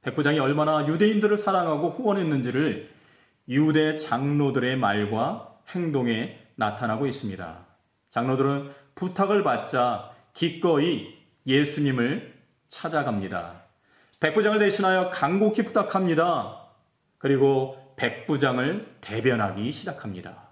[0.00, 2.88] 백부장이 얼마나 유대인들을 사랑하고 후원했는지를
[3.48, 7.58] 유대 장로들의 말과 행동에 나타나고 있습니다.
[8.10, 12.34] 장로들은 부탁을 받자 기꺼이 예수님을
[12.68, 13.62] 찾아갑니다.
[14.20, 16.62] 백부장을 대신하여 간곡히 부탁합니다.
[17.18, 20.48] 그리고 백부장을 대변하기 시작합니다.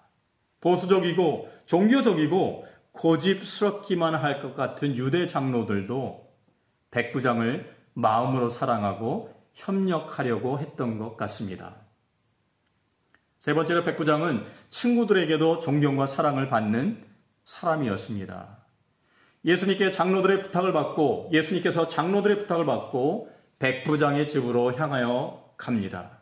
[0.60, 6.28] 보수적이고 종교적이고 고집스럽기만 할 것 같은 유대 장로들도
[6.90, 11.74] 백부장을 마음으로 사랑하고 협력하려고 했던 것 같습니다.
[13.44, 17.04] 세 번째로 백부장은 친구들에게도 존경과 사랑을 받는
[17.44, 18.56] 사람이었습니다.
[19.44, 26.20] 예수님께 장로들의 부탁을 받고 예수님께서 장로들의 부탁을 받고 백부장의 집으로 향하여 갑니다.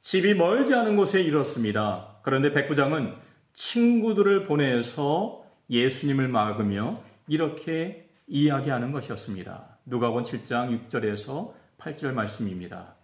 [0.00, 2.16] 집이 멀지 않은 곳에 이렇습니다.
[2.22, 3.14] 그런데 백부장은
[3.52, 9.78] 친구들을 보내서 예수님을 막으며 이렇게 이야기하는 것이었습니다.
[9.84, 12.96] 누가본 7장 6절에서 8절 말씀입니다.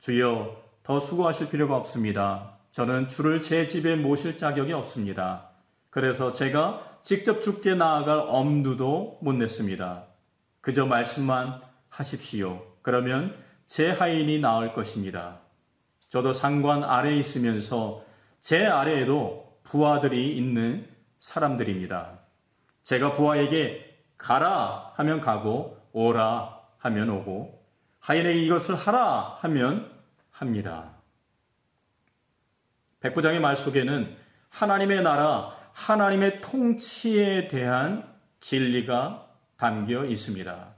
[0.00, 2.58] 주여 더 수고하실 필요가 없습니다.
[2.72, 5.48] 저는 주를 제 집에 모실 자격이 없습니다.
[5.88, 10.04] 그래서 제가 직접 죽게 나아갈 엄두도 못 냈습니다.
[10.60, 12.62] 그저 말씀만 하십시오.
[12.82, 13.34] 그러면
[13.66, 15.38] 제 하인이 나을 것입니다.
[16.10, 18.04] 저도 상관 아래에 있으면서
[18.40, 20.86] 제 아래에도 부하들이 있는
[21.18, 22.18] 사람들입니다.
[22.82, 27.64] 제가 부하에게 가라 하면 가고 오라 하면 오고
[28.00, 29.93] 하인에게 이것을 하라 하면
[30.34, 30.96] 합니다.
[33.00, 34.16] 백부장의 말 속에는
[34.48, 38.08] 하나님의 나라, 하나님의 통치에 대한
[38.40, 40.74] 진리가 담겨 있습니다.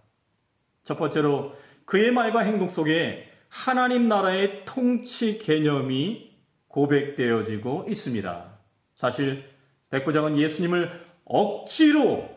[0.84, 6.36] 첫 번째로 그의 말과 행동 속에 하나님 나라의 통치 개념이
[6.68, 8.59] 고백되어지고 있습니다.
[8.94, 9.48] 사실
[9.90, 12.28] 백부장은 예수님을 억지로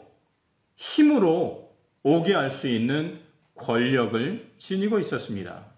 [0.76, 3.20] 힘으로 오게 할 수 있는
[3.56, 5.69] 권력을 지니고 있었습니다.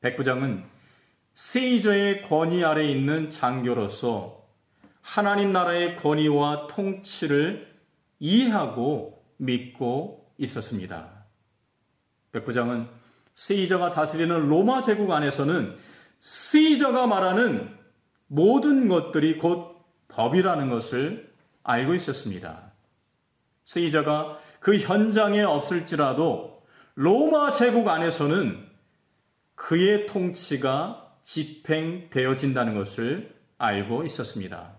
[0.00, 0.64] 백 부장은
[1.34, 4.46] 세이저의 권위 아래 있는 장교로서
[5.02, 7.70] 하나님 나라의 권위와 통치를
[8.18, 11.24] 이해하고 믿고 있었습니다.
[12.32, 12.88] 백 부장은
[13.34, 15.76] 세이저가 다스리는 로마 제국 안에서는
[16.20, 17.76] 세이저가 말하는
[18.26, 21.30] 모든 것들이 곧 법이라는 것을
[21.62, 22.72] 알고 있었습니다.
[23.64, 26.62] 세이저가 그 현장에 없을지라도
[26.94, 28.69] 로마 제국 안에서는
[29.60, 34.72] 그의 통치가 집행되어진다는 것을 알고 있었습니다.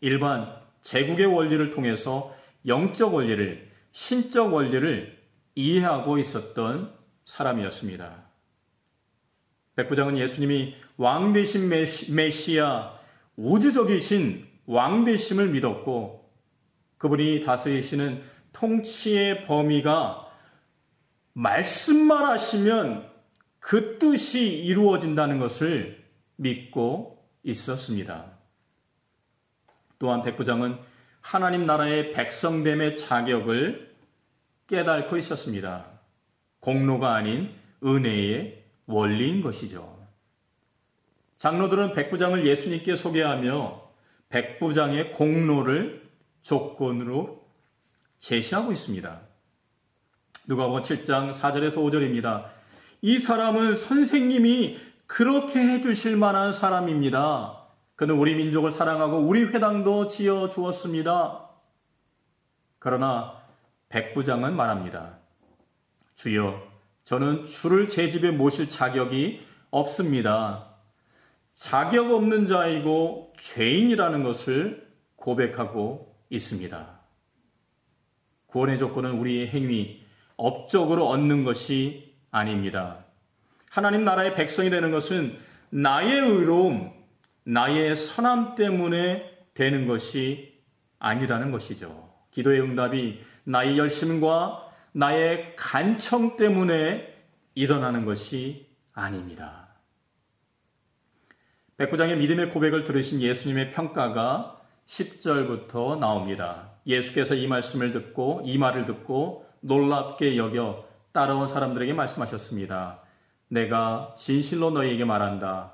[0.00, 2.34] 일반 제국의 원리를 통해서
[2.66, 5.22] 영적 원리를, 신적 원리를
[5.56, 6.94] 이해하고 있었던
[7.26, 8.24] 사람이었습니다.
[9.76, 11.68] 백부장은 예수님이 왕되신
[12.14, 12.98] 메시아,
[13.36, 16.30] 우주적이신 왕되심을 믿었고
[16.96, 18.22] 그분이 다스리시는
[18.54, 20.32] 통치의 범위가
[21.34, 23.13] 말씀만 하시면
[23.64, 26.04] 그 뜻이 이루어진다는 것을
[26.36, 28.26] 믿고 있었습니다.
[29.98, 30.78] 또한 백부장은
[31.22, 33.94] 하나님 나라의 백성됨의 자격을
[34.66, 35.86] 깨닫고 있었습니다.
[36.60, 39.98] 공로가 아닌 은혜의 원리인 것이죠.
[41.38, 43.82] 장로들은 백부장을 예수님께 소개하며
[44.28, 46.06] 백부장의 공로를
[46.42, 47.42] 조건으로
[48.18, 49.20] 제시하고 있습니다.
[50.48, 52.63] 누가복음 7장 4절에서 5절입니다.
[53.04, 57.66] 이 사람은 선생님이 그렇게 해주실 만한 사람입니다.
[57.96, 61.50] 그는 우리 민족을 사랑하고 우리 회당도 지어 주었습니다.
[62.78, 63.42] 그러나
[63.90, 65.18] 백부장은 말합니다.
[66.16, 66.62] 주여,
[67.04, 70.70] 저는 주를 제 집에 모실 자격이 없습니다.
[71.52, 77.00] 자격 없는 자이고 죄인이라는 것을 고백하고 있습니다.
[78.46, 80.02] 구원의 조건은 우리의 행위,
[80.38, 83.04] 업적으로 얻는 것이 아닙니다.
[83.70, 85.38] 하나님 나라의 백성이 되는 것은
[85.70, 86.92] 나의 의로움,
[87.44, 90.60] 나의 선함 때문에 되는 것이
[90.98, 92.12] 아니라는 것이죠.
[92.32, 97.14] 기도의 응답이 나의 열심과 나의 간청 때문에
[97.54, 99.68] 일어나는 것이 아닙니다.
[101.76, 106.70] 백부장의 믿음의 고백을 들으신 예수님의 평가가 10절부터 나옵니다.
[106.84, 112.98] 예수께서 이 말씀을 듣고 이 말을 듣고 놀랍게 여겨 따라온 사람들에게 말씀하셨습니다.
[113.46, 115.72] 내가 진실로 너희에게 말한다.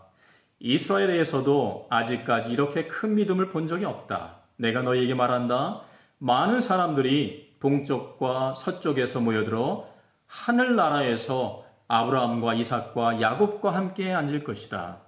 [0.58, 4.36] 이스라엘에서도 아직까지 이렇게 큰 믿음을 본 적이 없다.
[4.56, 5.80] 내가 너희에게 말한다.
[6.18, 9.88] 많은 사람들이 동쪽과 서쪽에서 모여들어
[10.26, 14.98] 하늘나라에서 아브라함과 이삭과 야곱과 함께 앉을 것이다.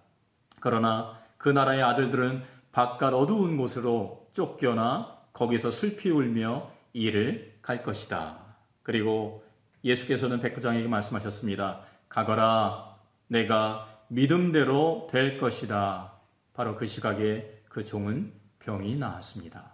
[0.60, 8.38] 그러나 그 나라의 아들들은 바깥 어두운 곳으로 쫓겨나 거기서 슬피 울며 일을 갈 것이다.
[8.82, 9.44] 그리고
[9.84, 11.80] 예수께서는 백부장에게 말씀하셨습니다.
[12.08, 16.12] 가거라, 내가 믿음대로 될 것이다.
[16.54, 19.72] 바로 그 시각에 그 종은 병이 나았습니다.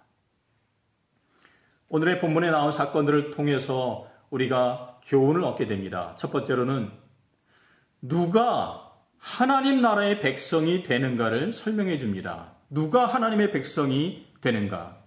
[1.89, 6.15] 오늘의 본문에 나온 사건들을 통해서 우리가 교훈을 얻게 됩니다.
[6.17, 6.91] 첫 번째로는
[8.03, 12.53] 누가 하나님 나라의 백성이 되는가를 설명해 줍니다.
[12.71, 14.98] 누가 하나님의 백성이 되는가?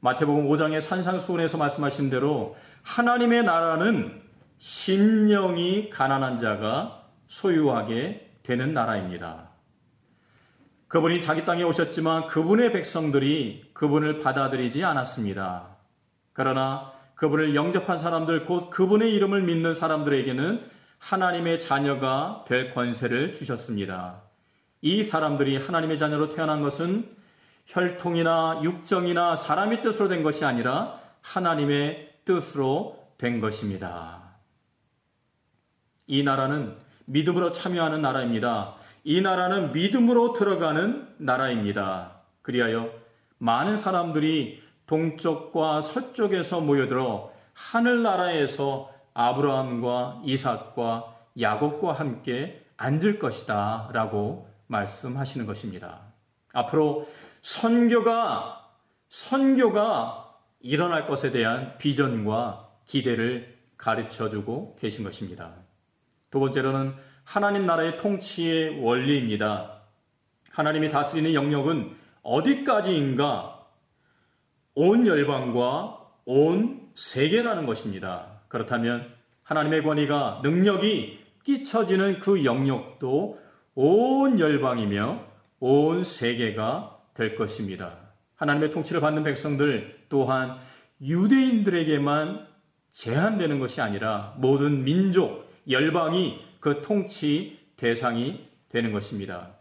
[0.00, 4.22] 마태복음 5장의 산상수훈에서 말씀하신 대로 하나님의 나라는
[4.58, 9.48] 신령이 가난한 자가 소유하게 되는 나라입니다.
[10.88, 15.76] 그분이 자기 땅에 오셨지만 그분의 백성들이 그분을 받아들이지 않았습니다.
[16.32, 20.64] 그러나 그분을 영접한 사람들, 곧 그분의 이름을 믿는 사람들에게는
[20.98, 24.22] 하나님의 자녀가 될 권세를 주셨습니다.
[24.80, 27.17] 이 사람들이 하나님의 자녀로 태어난 것은
[27.68, 34.22] 혈통이나 육정이나 사람의 뜻으로 된 것이 아니라 하나님의 뜻으로 된 것입니다.
[36.06, 38.76] 이 나라는 믿음으로 참여하는 나라입니다.
[39.04, 42.12] 이 나라는 믿음으로 들어가는 나라입니다.
[42.40, 42.90] 그리하여
[43.36, 56.00] 많은 사람들이 동쪽과 서쪽에서 모여들어 하늘나라에서 아브라함과 이삭과 야곱과 함께 앉을 것이다 라고 말씀하시는 것입니다.
[56.52, 57.06] 앞으로
[57.48, 58.68] 선교가
[59.08, 65.54] 선교가 일어날 것에 대한 비전과 기대를 가르쳐 주고 계신 것입니다.
[66.30, 66.94] 두 번째로는
[67.24, 69.80] 하나님 나라의 통치의 원리입니다.
[70.50, 73.66] 하나님이 다스리는 영역은 어디까지인가?
[74.74, 78.42] 온 열방과 온 세계라는 것입니다.
[78.48, 79.10] 그렇다면
[79.44, 83.40] 하나님의 권위가 능력이 끼쳐지는 그 영역도
[83.74, 85.24] 온 열방이며
[85.60, 87.98] 온 세계가 될 것입니다.
[88.36, 90.56] 하나님의 통치를 받는 백성들 또한
[91.02, 92.46] 유대인들에게만
[92.90, 99.56] 제한되는 것이 아니라 모든 민족, 열방이 그 통치 대상이 되는 것입니다.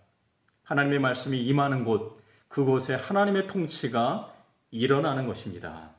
[0.63, 4.33] 하나님의 말씀이 임하는 곳, 그곳에 하나님의 통치가
[4.69, 5.91] 일어나는 것입니다.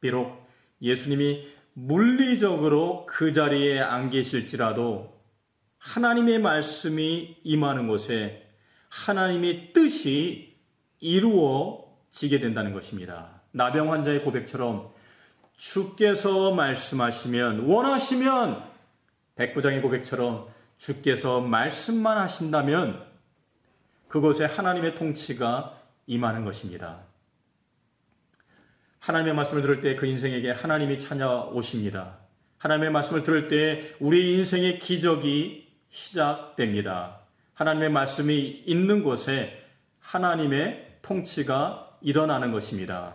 [0.00, 0.46] 비록
[0.80, 5.12] 예수님이 물리적으로 그 자리에 안 계실지라도
[5.78, 8.43] 하나님의 말씀이 임하는 곳에
[8.94, 10.54] 하나님의 뜻이
[11.00, 13.42] 이루어지게 된다는 것입니다.
[13.50, 14.92] 나병 환자의 고백처럼
[15.56, 18.64] 주께서 말씀하시면 원하시면
[19.34, 23.04] 백부장의 고백처럼 주께서 말씀만 하신다면
[24.08, 27.00] 그곳에 하나님의 통치가 임하는 것입니다.
[29.00, 32.18] 하나님의 말씀을 들을 때 그 인생에게 하나님이 찾아오십니다.
[32.58, 37.23] 하나님의 말씀을 들을 때 우리 인생의 기적이 시작됩니다.
[37.54, 39.62] 하나님의 말씀이 있는 곳에
[40.00, 43.14] 하나님의 통치가 일어나는 것입니다.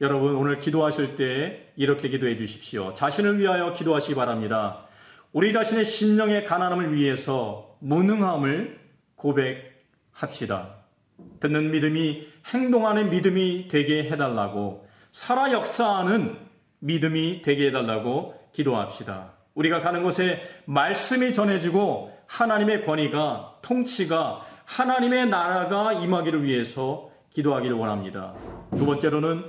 [0.00, 2.94] 여러분, 오늘 기도하실 때 이렇게 기도해 주십시오.
[2.94, 4.86] 자신을 위하여 기도하시기 바랍니다.
[5.32, 8.78] 우리 자신의 심령의 가난함을 위해서 무능함을
[9.16, 10.76] 고백합시다.
[11.40, 16.38] 듣는 믿음이 행동하는 믿음이 되게 해달라고 살아 역사하는
[16.80, 19.32] 믿음이 되게 해달라고 기도합시다.
[19.54, 28.34] 우리가 가는 곳에 말씀이 전해지고 하나님의 권위가 통치가 하나님의 나라가 임하기를 위해서 기도하기를 원합니다.
[28.76, 29.44] 두 번째로는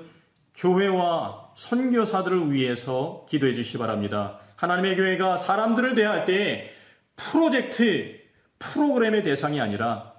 [0.56, 4.40] 교회와 선교사들을 위해서 기도해 주시기 바랍니다.
[4.56, 6.72] 하나님의 교회가 사람들을 대할 때
[7.16, 8.20] 프로젝트,
[8.60, 10.14] 프로그램의 대상이 아니라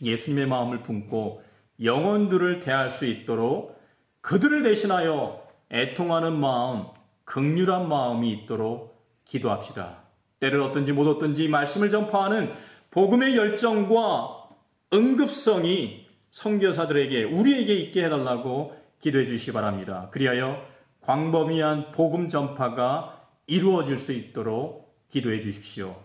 [0.00, 1.42] 예수님의 마음을 품고
[1.82, 3.80] 영혼들을 대할 수 있도록
[4.20, 6.84] 그들을 대신하여 애통하는 마음,
[7.24, 9.99] 극률한 마음이 있도록 기도합시다.
[10.40, 12.52] 때를 어떤지 못 어떤지 말씀을 전파하는
[12.90, 14.48] 복음의 열정과
[14.92, 20.08] 응급성이 선교사들에게 우리에게 있게 해달라고 기도해 주시기 바랍니다.
[20.10, 20.62] 그리하여
[21.02, 25.96] 광범위한 복음 전파가 이루어질 수 있도록 기도해 주십시오.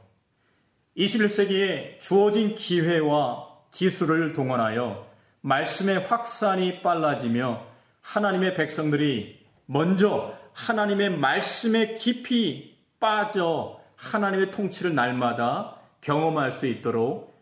[0.98, 5.06] 21세기에 주어진 기회와 기술을 동원하여
[5.42, 7.66] 말씀의 확산이 빨라지며
[8.02, 17.34] 하나님의 백성들이 먼저 하나님의 말씀에 깊이 빠져 하나님의 통치를 날마다 경험할 수 있도록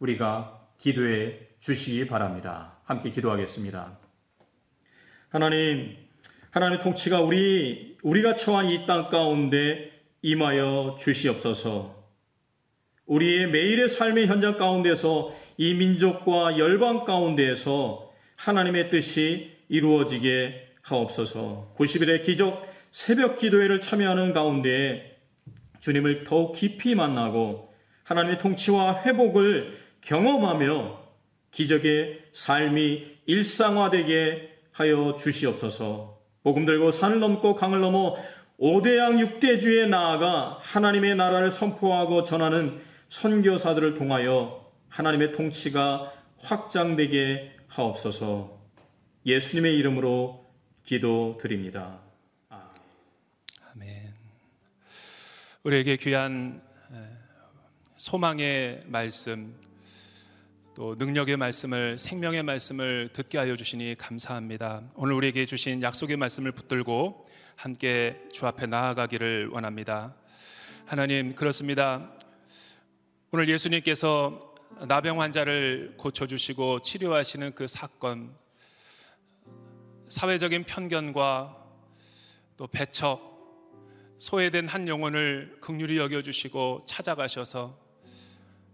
[0.00, 2.76] 우리가 기도해 주시기 바랍니다.
[2.84, 3.98] 함께 기도하겠습니다.
[5.28, 5.96] 하나님,
[6.50, 9.90] 하나님의 통치가 우리, 우리가 처한 이 땅 가운데
[10.22, 11.96] 임하여 주시옵소서.
[13.06, 21.74] 우리의 매일의 삶의 현장 가운데서 이 민족과 열방 가운데에서 하나님의 뜻이 이루어지게 하옵소서.
[21.76, 25.17] 90일의 기적 새벽 기도회를 참여하는 가운데
[25.80, 27.72] 주님을 더욱 깊이 만나고
[28.04, 30.98] 하나님의 통치와 회복을 경험하며
[31.50, 36.18] 기적의 삶이 일상화되게 하여 주시옵소서.
[36.42, 38.16] 복음 들고 산을 넘고 강을 넘어
[38.56, 48.58] 오대양 육대주에 나아가 하나님의 나라를 선포하고 전하는 선교사들을 통하여 하나님의 통치가 확장되게 하옵소서.
[49.26, 50.46] 예수님의 이름으로
[50.84, 52.00] 기도드립니다.
[53.74, 54.07] 아멘.
[55.64, 56.62] 우리에게 귀한
[57.96, 59.58] 소망의 말씀,
[60.76, 64.82] 또 능력의 말씀을 생명의 말씀을 듣게 하여 주시니 감사합니다.
[64.94, 70.14] 오늘 우리에게 주신 약속의 말씀을 붙들고 함께 주 앞에 나아가기를 원합니다.
[70.86, 72.08] 하나님 그렇습니다.
[73.32, 74.38] 오늘 예수님께서
[74.86, 78.32] 나병 환자를 고쳐주시고 치료하시는 그 사건,
[80.08, 81.56] 사회적인 편견과
[82.56, 83.37] 또 배척,
[84.18, 87.78] 소외된 한 영혼을 극률히 여겨주시고 찾아가셔서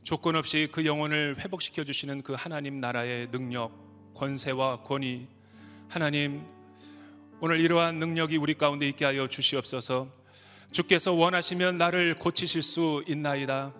[0.02, 3.70] 조건 없이 그 영혼을 회복시켜 주시는 그 하나님 나라의 능력,
[4.14, 5.26] 권세와 권위,
[5.88, 6.46] 하나님,
[7.40, 10.08] 오늘 이러한 능력이 우리 가운데 있게 하여 주시옵소서.
[10.72, 13.74] 주께서 원하시면 나를 고치실 수 있나이다.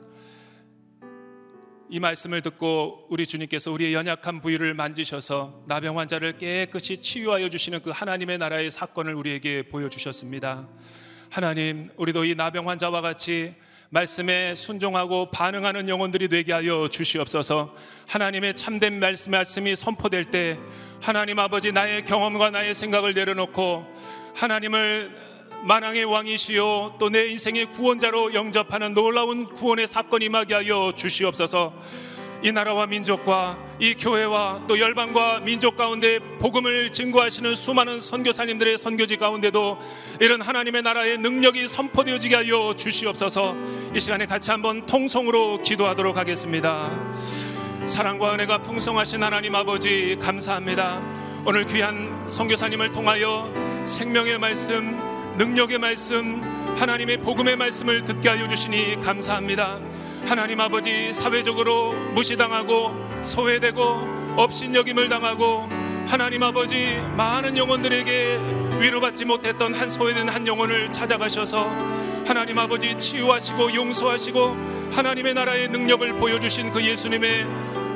[1.88, 7.90] 이 말씀을 듣고 우리 주님께서 우리의 연약한 부위를 만지셔서 나병 환자를 깨끗이 치유하여 주시는 그
[7.90, 10.68] 하나님의 나라의 사건을 우리에게 보여주셨습니다.
[11.34, 13.54] 하나님, 우리도 이 나병 환자와 같이
[13.90, 17.74] 말씀에 순종하고 반응하는 영혼들이 되게 하여 주시옵소서.
[18.06, 20.56] 하나님의 참된 말씀 말씀이 선포될 때
[21.02, 23.84] 하나님 아버지 나의 경험과 나의 생각을 내려놓고
[24.36, 25.10] 하나님을
[25.64, 31.74] 만왕의 왕이시요 또 내 인생의 구원자로 영접하는 놀라운 구원의 사건이 임하게 하여 주시옵소서.
[32.44, 39.78] 이 나라와 민족과 이 교회와 또 열방과 민족 가운데 복음을 증거하시는 수많은 선교사님들의 선교지 가운데도
[40.20, 43.56] 이런 하나님의 나라의 능력이 선포되어지게 하여 주시옵소서.
[43.94, 46.90] 이 시간에 같이 한번 통성으로 기도하도록 하겠습니다.
[47.86, 51.00] 사랑과 은혜가 풍성하신 하나님 아버지 감사합니다.
[51.46, 53.50] 오늘 귀한 선교사님을 통하여
[53.86, 56.42] 생명의 말씀 능력의 말씀,
[56.76, 59.80] 하나님의 복음의 말씀을 듣게 하여 주시니 감사합니다.
[60.26, 65.68] 하나님 아버지 사회적으로 무시당하고 소외되고 업신여김을 당하고
[66.06, 68.40] 하나님 아버지 많은 영혼들에게
[68.80, 71.68] 위로받지 못했던 한 소외된 한 영혼을 찾아가셔서
[72.26, 77.46] 하나님 아버지 치유하시고 용서하시고 하나님의 나라의 능력을 보여주신 그 예수님의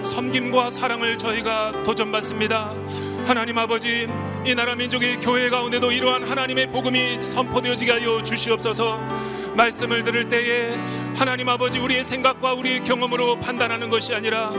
[0.02, 2.72] 섬김과 사랑을 저희가 도전받습니다.
[3.26, 4.06] 하나님 아버지
[4.46, 9.00] 이 나라 민족의 교회 가운데도 이러한 하나님의 복음이 선포되어지게 하여 주시옵소서
[9.56, 10.74] 말씀을 들을 때에
[11.16, 14.52] 하나님 아버지 우리의 생각과 우리의 경험으로 판단하는 것이 아니라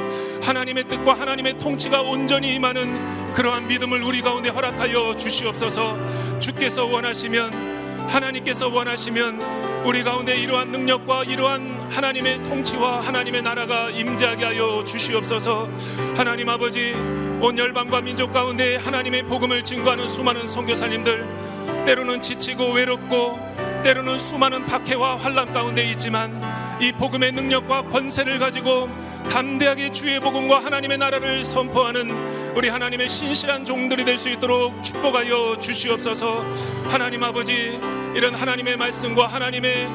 [0.43, 8.67] 하나님의 뜻과 하나님의 통치가 온전히 임하는 그러한 믿음을 우리 가운데 허락하여 주시옵소서 주께서 원하시면 하나님께서
[8.67, 15.69] 원하시면 우리 가운데 이러한 능력과 이러한 하나님의 통치와 하나님의 나라가 임재하게 하여 주시옵소서.
[16.15, 16.93] 하나님 아버지
[17.41, 23.39] 온 열방과 민족 가운데 하나님의 복음을 증거하는 수많은 선교사님들 때로는 지치고 외롭고
[23.83, 26.41] 때로는 수많은 박해와 환란 가운데 있지만
[26.81, 28.89] 이 복음의 능력과 권세를 가지고
[29.29, 36.45] 담대하게 주의 복음과 하나님의 나라를 선포하는 우리 하나님의 신실한 종들이 될 수 있도록 축복하여 주시옵소서.
[36.89, 37.79] 하나님 아버지
[38.15, 39.87] 이런 하나님의 말씀과 하나님의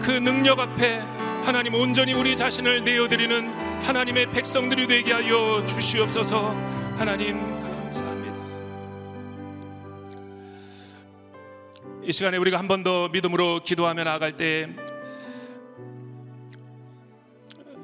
[0.00, 1.02] 그 능력 앞에
[1.44, 6.54] 하나님 온전히 우리 자신을 내어드리는 하나님의 백성들이 되게 하여 주시옵소서.
[6.96, 7.53] 하나님
[12.06, 14.68] 이 시간에 우리가 한 번 더 믿음으로 기도하며 나아갈 때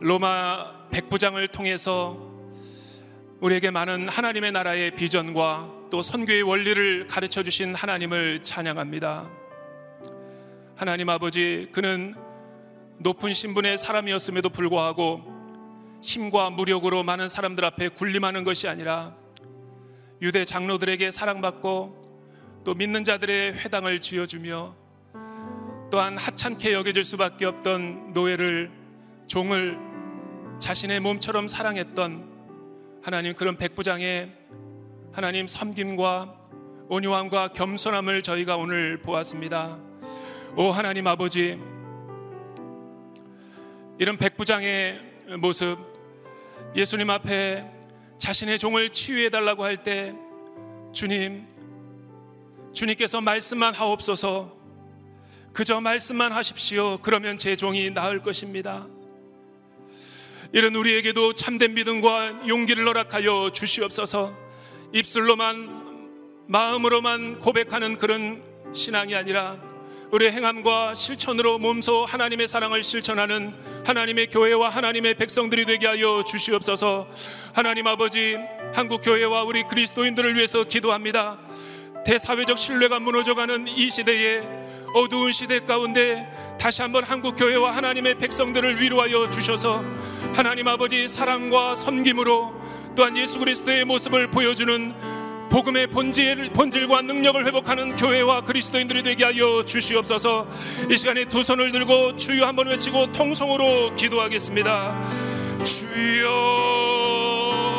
[0.00, 2.18] 로마 백부장을 통해서
[3.40, 9.30] 우리에게 많은 하나님의 나라의 비전과 또 선교의 원리를 가르쳐 주신 하나님을 찬양합니다.
[10.76, 12.14] 하나님 아버지, 그는
[12.98, 15.22] 높은 신분의 사람이었음에도 불구하고
[16.02, 19.14] 힘과 무력으로 많은 사람들 앞에 군림하는 것이 아니라
[20.20, 21.99] 유대 장로들에게 사랑받고
[22.62, 24.76] 또 믿는 자들의 회당을 지어주며
[25.90, 28.70] 또한 하찮게 여겨질 수밖에 없던 노예를
[29.26, 29.78] 종을
[30.58, 34.30] 자신의 몸처럼 사랑했던 하나님 그런 백부장의
[35.12, 36.40] 하나님 섬김과
[36.88, 39.78] 온유함과 겸손함을 저희가 오늘 보았습니다.
[40.56, 41.58] 오 하나님 아버지
[43.98, 45.00] 이런 백부장의
[45.38, 45.78] 모습
[46.76, 47.64] 예수님 앞에
[48.18, 50.14] 자신의 종을 치유해 달라고 할 때
[50.92, 51.48] 주님
[52.81, 54.57] 주님께서 말씀만 하옵소서
[55.53, 58.87] 그저 말씀만 하십시오 그러면 제 종이 나을 것입니다.
[60.55, 64.35] 이런 우리에게도 참된 믿음과 용기를 허락하여 주시옵소서.
[64.95, 69.59] 입술로만 마음으로만 고백하는 그런 신앙이 아니라
[70.11, 73.53] 우리의 행함과 실천으로 몸소 하나님의 사랑을 실천하는
[73.85, 77.09] 하나님의 교회와 하나님의 백성들이 되게 하여 주시옵소서.
[77.53, 78.39] 하나님 아버지,
[78.72, 81.39] 한국 교회와 우리 그리스도인들을 위해서 기도합니다.
[82.05, 84.42] 대사회적 신뢰가 무너져가는 이 시대에
[84.94, 86.28] 어두운 시대 가운데
[86.59, 89.84] 다시 한번 한국 교회와 하나님의 백성들을 위로하여 주셔서
[90.34, 92.55] 하나님 아버지 사랑과 섬김으로
[92.96, 94.94] 또한 예수 그리스도의 모습을 보여주는
[95.51, 100.46] 복음의 본질, 본질과 능력을 회복하는 교회와 그리스도인들이 되게 하여 주시옵소서.
[100.90, 105.64] 이 시간에 두 손을 들고 주여 한번 외치고 통성으로 기도하겠습니다.
[105.64, 107.69] 주여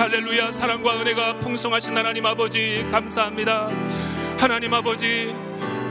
[0.00, 3.68] 할렐루야 사랑과 은혜가 풍성하신 하나님 아버지 감사합니다
[4.38, 5.36] 하나님 아버지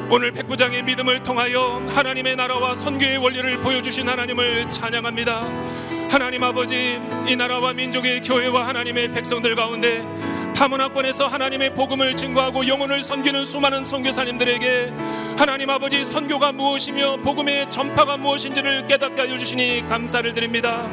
[0.09, 5.43] 오늘 백부장의 믿음을 통하여 하나님의 나라와 선교의 원리를 보여주신 하나님을 찬양합니다.
[6.09, 10.03] 하나님 아버지, 이 나라와 민족의 교회와 하나님의 백성들 가운데
[10.55, 14.91] 타문화권에서 하나님의 복음을 증거하고 영혼을 섬기는 수많은 선교사님들에게
[15.37, 20.89] 하나님 아버지 선교가 무엇이며 복음의 전파가 무엇인지를 깨닫게 하여 주시니 감사를 드립니다.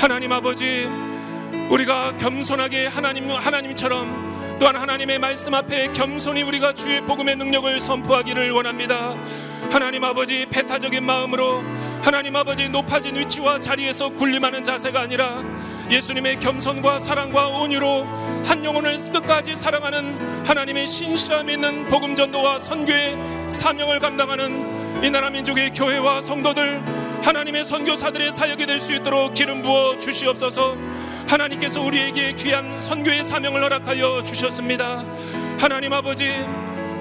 [0.00, 0.88] 하나님 아버지,
[1.70, 9.14] 우리가 겸손하게 하나님 하나님처럼 또한 하나님의 말씀 앞에 겸손히 우리가 주의 복음의 능력을 선포하기를 원합니다.
[9.70, 11.62] 하나님 아버지 배타적인 마음으로
[12.02, 15.42] 하나님 아버지 높아진 위치와 자리에서 군림하는 자세가 아니라
[15.90, 18.06] 예수님의 겸손과 사랑과 온유로
[18.46, 25.70] 한 영혼을 끝까지 사랑하는 하나님의 신실함 있는 복음 전도와 선교의 사명을 감당하는 이 나라 민족의
[25.70, 26.82] 교회와 성도들
[27.22, 30.76] 하나님의 선교사들의 사역이 될 수 있도록 기름 부어 주시옵소서.
[31.28, 35.04] 하나님께서 우리에게 귀한 선교의 사명을 허락하여 주셨습니다.
[35.60, 36.44] 하나님 아버지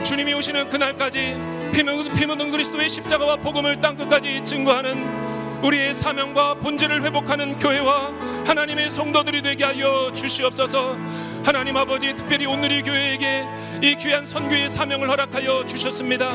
[0.03, 1.37] 주님이 오시는 그날까지
[1.73, 8.11] 피 묻은 그리스도의 십자가와 복음을 땅끝까지 증거하는 우리의 사명과 본질을 회복하는 교회와
[8.45, 10.97] 하나님의 성도들이 되게 하여 주시옵소서.
[11.43, 13.45] 하나님 아버지 특별히 오늘 이 교회에게
[13.81, 16.31] 이 귀한 선교의 사명을 허락하여 주셨습니다.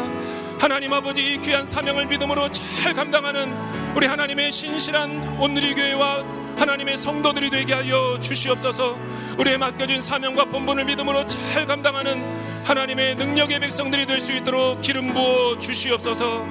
[0.63, 3.53] 하나님 아버지 이 귀한 사명을 믿음으로 잘 감당하는
[3.97, 6.25] 우리 하나님의 신실한 오늘 이 교회와
[6.57, 8.97] 하나님의 성도들이 되게 하여 주시옵소서.
[9.41, 12.23] 우리의 맡겨진 사명과 본분을 믿음으로 잘 감당하는
[12.65, 16.47] 하나님의 능력의 백성들이 될 수 있도록 기름 부어 주시옵소서.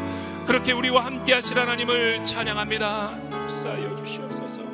[0.45, 3.17] 그렇게 우리와 함께 하실 하나님을 찬양합니다.
[3.47, 4.70] 쌓여 주시옵소서.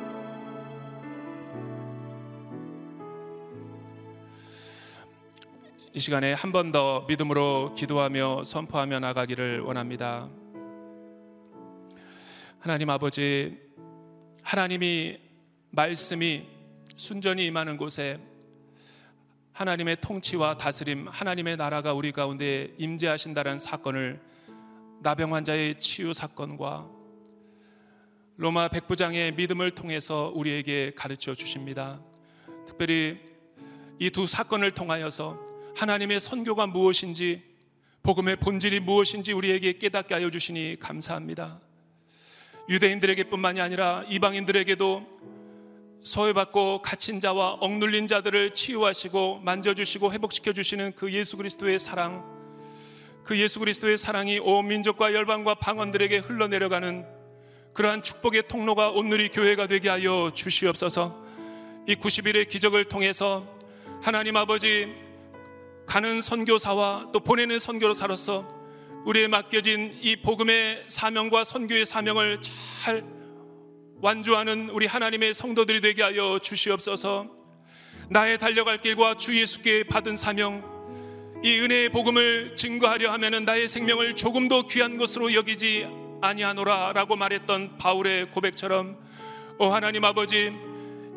[5.98, 10.28] 이 시간에 한 번 더 믿음으로 기도하며 선포하며 나가기를 원합니다.
[12.60, 13.58] 하나님 아버지,
[14.44, 15.18] 하나님이
[15.70, 16.46] 말씀이
[16.96, 18.20] 순전히 임하는 곳에
[19.54, 24.20] 하나님의 통치와 다스림, 하나님의 나라가 우리 가운데 임재하신다는 사건을
[25.00, 26.88] 나병 환자의 치유 사건과
[28.36, 32.00] 로마 백부장의 믿음을 통해서 우리에게 가르쳐 주십니다.
[32.68, 33.18] 특별히
[33.98, 35.47] 이 두 사건을 통하여서
[35.78, 37.40] 하나님의 선교가 무엇인지
[38.02, 41.60] 복음의 본질이 무엇인지 우리에게 깨닫게 하여 주시니 감사합니다.
[42.68, 45.06] 유대인들에게뿐만이 아니라 이방인들에게도
[46.02, 52.24] 소외받고 갇힌 자와 억눌린 자들을 치유하시고 만져주시고 회복시켜 주시는 그 예수 그리스도의 사랑
[53.22, 57.06] 그 예수 그리스도의 사랑이 온 민족과 열방과 방언들에게 흘러내려가는
[57.74, 61.24] 그러한 축복의 통로가 오늘이 교회가 되게 하여 주시옵소서.
[61.86, 63.46] 이 90일의 기적을 통해서
[64.02, 65.07] 하나님 아버지
[65.88, 68.46] 가는 선교사와 또 보내는 선교사로서
[69.06, 73.02] 우리의 맡겨진 이 복음의 사명과 선교의 사명을 잘
[74.02, 77.34] 완주하는 우리 하나님의 성도들이 되게 하여 주시옵소서.
[78.10, 80.62] 나의 달려갈 길과 주 예수께 받은 사명
[81.42, 85.88] 이 은혜의 복음을 증거하려 하면은 나의 생명을 조금 더 귀한 것으로 여기지
[86.20, 88.98] 아니하노라라고 말했던 바울의 고백처럼
[89.58, 90.52] 오 하나님 아버지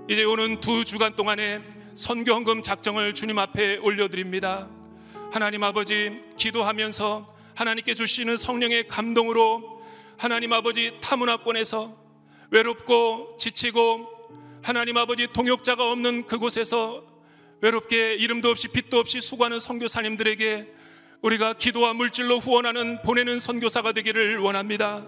[0.10, 4.68] 이제 오는 두 주간 동안에 선교 헌금 작정을 주님 앞에 올려드립니다.
[5.32, 9.84] 하나님 아버지 기도하면서 하나님께 주시는 성령의 감동으로
[10.18, 11.96] 하나님 아버지 타문화권에서
[12.50, 14.08] 외롭고 지치고
[14.64, 17.04] 하나님 아버지 동역자가 없는 그곳에서
[17.62, 20.74] 외롭게 이름도 없이 빛도 없이 수고하는 선교사님들에게
[21.22, 25.06] 우리가 기도와 물질로 후원하는 보내는 선교사가 되기를 원합니다.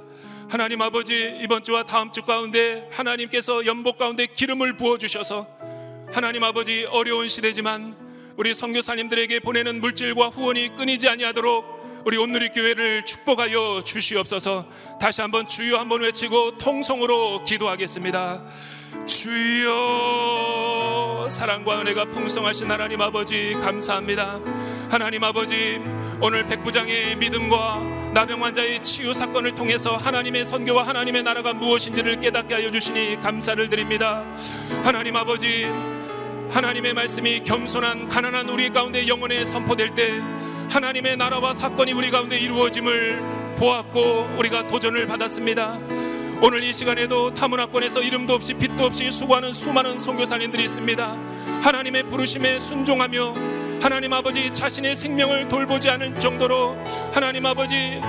[0.48, 5.73] 하나님 아버지 이번 주와 다음 주 가운데 하나님께서 연복 가운데 기름을 부어 주셔서
[6.14, 7.96] 하나님 아버지 어려운 시대지만
[8.38, 14.68] 우리 선교사님들에게 보내는 물질과 후원이 끊이지 아니하도록 우리 온누리 교회를 축복하여 주시옵소서.
[15.02, 18.46] 다시 한번 주여 한번 외치고 통성으로 기도하겠습니다.
[19.08, 20.20] 주여
[21.32, 24.40] 사랑과 은혜가 풍성하신 하나님 아버지 감사합니다
[24.90, 25.82] 하나님 아버지
[26.22, 32.70] 오늘 백부장의 믿음과 나병 환자의 치유 사건을 통해서 하나님의 선교와 하나님의 나라가 무엇인지를 깨닫게 하여
[32.70, 34.24] 주시니 감사를 드립니다
[34.84, 35.72] 하나님 아버지
[36.54, 40.22] 하나님의 말씀이 겸손한 가난한 우리 가운데 영혼에 선포될 때
[40.70, 45.80] 하나님의 나라와 사건이 우리 가운데 이루어짐을 보았고 우리가 도전을 받았습니다
[46.44, 51.18] 오늘 이 시간에도 타문화권에서 이름도 없이 빛도 없이 수고하는 수많은 선교사님들이 있습니다.
[51.64, 53.34] 하나님의 부르심에 순종하며
[53.82, 56.78] 하나님 아버지 자신의 생명을 돌보지 않을 정도로
[57.14, 58.02] 하나님 아버지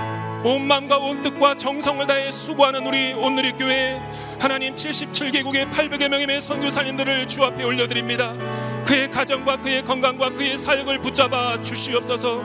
[0.45, 3.99] 온 마음과 온 뜻과 정성을 다해 수고하는 우리 오늘의 교회
[4.39, 8.35] 하나님 77개국의 800여 명의 선교사님들을 주 앞에 올려드립니다.
[8.85, 12.43] 그의 가정과 그의 건강과 그의 사역을 붙잡아 주시옵소서.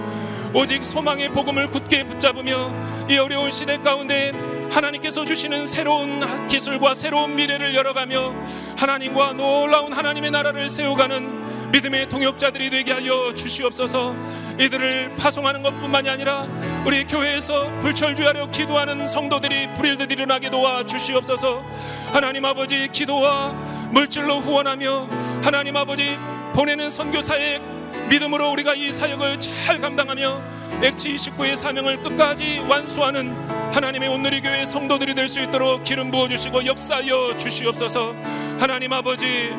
[0.55, 2.73] 오직 소망의 복음을 굳게 붙잡으며
[3.11, 4.33] 이 어려운 시대 가운데
[4.73, 8.35] 하나님께서 주시는 새로운 기술과 새로운 미래를 열어가며
[8.79, 11.39] 하나님과 놀라운 하나님의 나라를 세워가는
[11.73, 14.14] 믿음의 동역자들이 되게 하여 주시옵소서.
[14.59, 16.47] 이들을 파송하는 것뿐만이 아니라
[16.85, 21.64] 우리 교회에서 불철주야로 기도하는 성도들이 불일듯 일어나게 도와 주시옵소서.
[22.12, 23.53] 하나님 아버지 기도와
[23.93, 25.09] 물질로 후원하며
[25.43, 26.18] 하나님 아버지
[26.55, 27.61] 보내는 선교사의
[28.09, 30.43] 믿음으로 우리가 이 사역을 잘 감당하며
[30.83, 33.37] 액치 29의 사명을 끝까지 완수하는
[33.73, 38.14] 하나님의 오늘의 교회 성도들이 될 수 있도록 기름 부어 주시고 역사하여 주시옵소서.
[38.59, 39.55] 하나님 아버지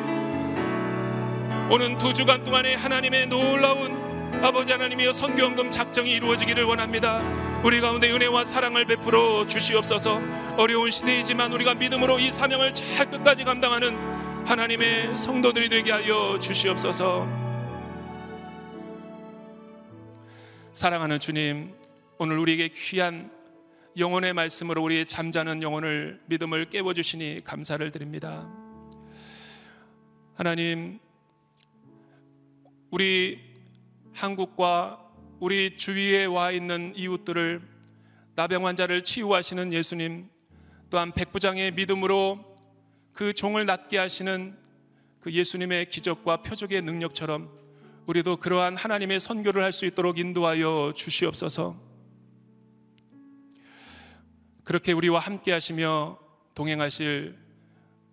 [1.72, 3.94] 오는 두 주간 동안에 하나님의 놀라운
[4.44, 7.22] 아버지 하나님이여 선교원금 작정이 이루어지기를 원합니다.
[7.64, 10.20] 우리 가운데 은혜와 사랑을 베풀어 주시옵소서.
[10.58, 13.96] 어려운 시대이지만 우리가 믿음으로 이 사명을 잘 끝까지 감당하는
[14.46, 17.26] 하나님의 성도들이 되게 하여 주시옵소서.
[20.74, 21.72] 사랑하는 주님,
[22.18, 23.30] 오늘 우리에게 귀한
[23.96, 28.46] 영혼의 말씀으로 우리의 잠자는 영혼을 믿음을 깨워 주시니 감사를 드립니다.
[30.34, 31.00] 하나님,
[32.92, 33.40] 우리
[34.12, 35.00] 한국과
[35.40, 37.62] 우리 주위에 와 있는 이웃들을
[38.34, 40.28] 나병 환자를 치유하시는 예수님,
[40.90, 42.54] 또한 백부장의 믿음으로
[43.14, 44.58] 그 종을 낫게 하시는
[45.20, 47.50] 그 예수님의 기적과 표적의 능력처럼
[48.04, 51.80] 우리도 그러한 하나님의 선교를 할 수 있도록 인도하여 주시옵소서.
[54.64, 56.18] 그렇게 우리와 함께 하시며
[56.54, 57.38] 동행하실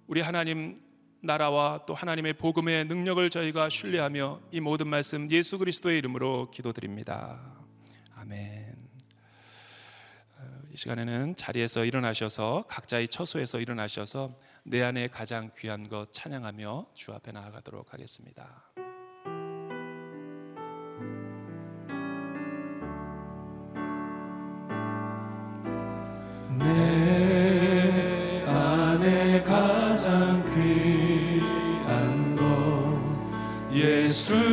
[0.07, 0.79] 우리 하나님
[1.21, 7.39] 나라와 또 하나님의 복음의 능력을 저희가 신뢰하며 이 모든 말씀 예수 그리스도의 이름으로 기도드립니다.
[8.15, 8.75] 아멘.
[10.37, 10.41] 어,
[10.71, 17.33] 이 시간에는 자리에서 일어나셔서 각자의 처소에서 일어나셔서 내 안에 가장 귀한 것 찬양하며 주 앞에
[17.33, 18.63] 나아가도록 하겠습니다.
[26.59, 27.28] 내
[34.09, 34.48] 예수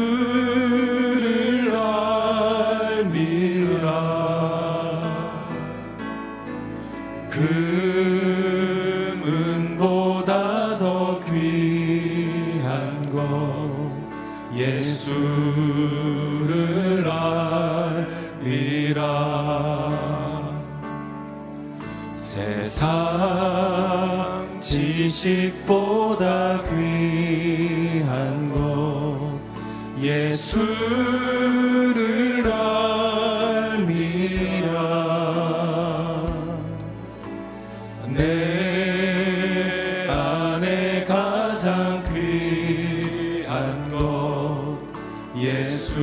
[45.39, 45.95] 예수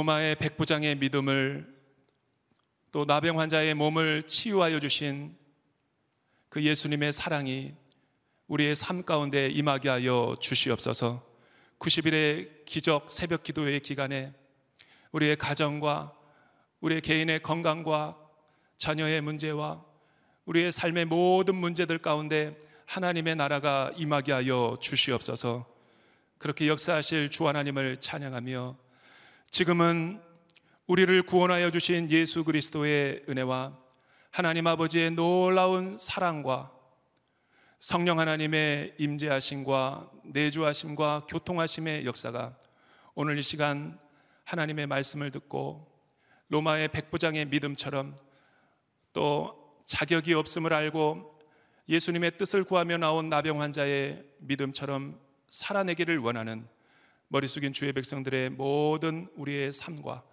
[0.00, 1.66] 로마의 백부장의 믿음을
[2.90, 5.36] 또 나병 환자의 몸을 치유하여 주신
[6.48, 7.74] 그 예수님의 사랑이
[8.46, 11.22] 우리의 삶 가운데 임하게 하여 주시옵소서.
[11.78, 14.32] 90일의 기적 새벽 기도회 기간에
[15.12, 16.14] 우리의 가정과
[16.80, 18.16] 우리의 개인의 건강과
[18.78, 19.84] 자녀의 문제와
[20.46, 25.66] 우리의 삶의 모든 문제들 가운데 하나님의 나라가 임하게 하여 주시옵소서.
[26.38, 28.89] 그렇게 역사하실 주 하나님을 찬양하며
[29.50, 30.22] 지금은
[30.86, 33.76] 우리를 구원하여 주신 예수 그리스도의 은혜와
[34.30, 36.70] 하나님 아버지의 놀라운 사랑과
[37.80, 42.56] 성령 하나님의 임재하심과 내주하심과 교통하심의 역사가
[43.16, 43.98] 오늘 이 시간
[44.44, 45.84] 하나님의 말씀을 듣고
[46.48, 48.16] 로마의 백부장의 믿음처럼
[49.12, 51.40] 또 자격이 없음을 알고
[51.88, 56.68] 예수님의 뜻을 구하며 나온 나병 환자의 믿음처럼 살아내기를 원하는
[57.32, 60.24] 머리 숙인 주의 백성들의 모든 우리의 삶과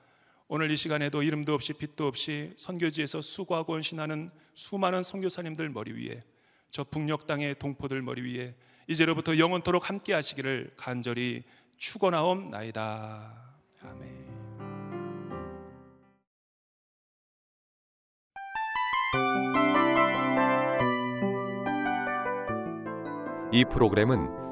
[0.48, 6.24] 오늘 이 시간에도 이름도 없이 빛도 없이 선교지에서 수고하고 헌신하는 수많은 선교사님들 머리 위에
[6.72, 8.56] 저 북녘 땅의 동포들 머리 위에
[8.88, 11.43] 이제로부터 영원토록 함께 하시기를 간절히
[11.78, 13.43] 축원하옵나이다.
[13.84, 14.28] 아멘.
[23.54, 24.47] 이 프로그램은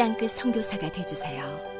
[0.00, 1.79] 땅끝 선교사가 되주세요.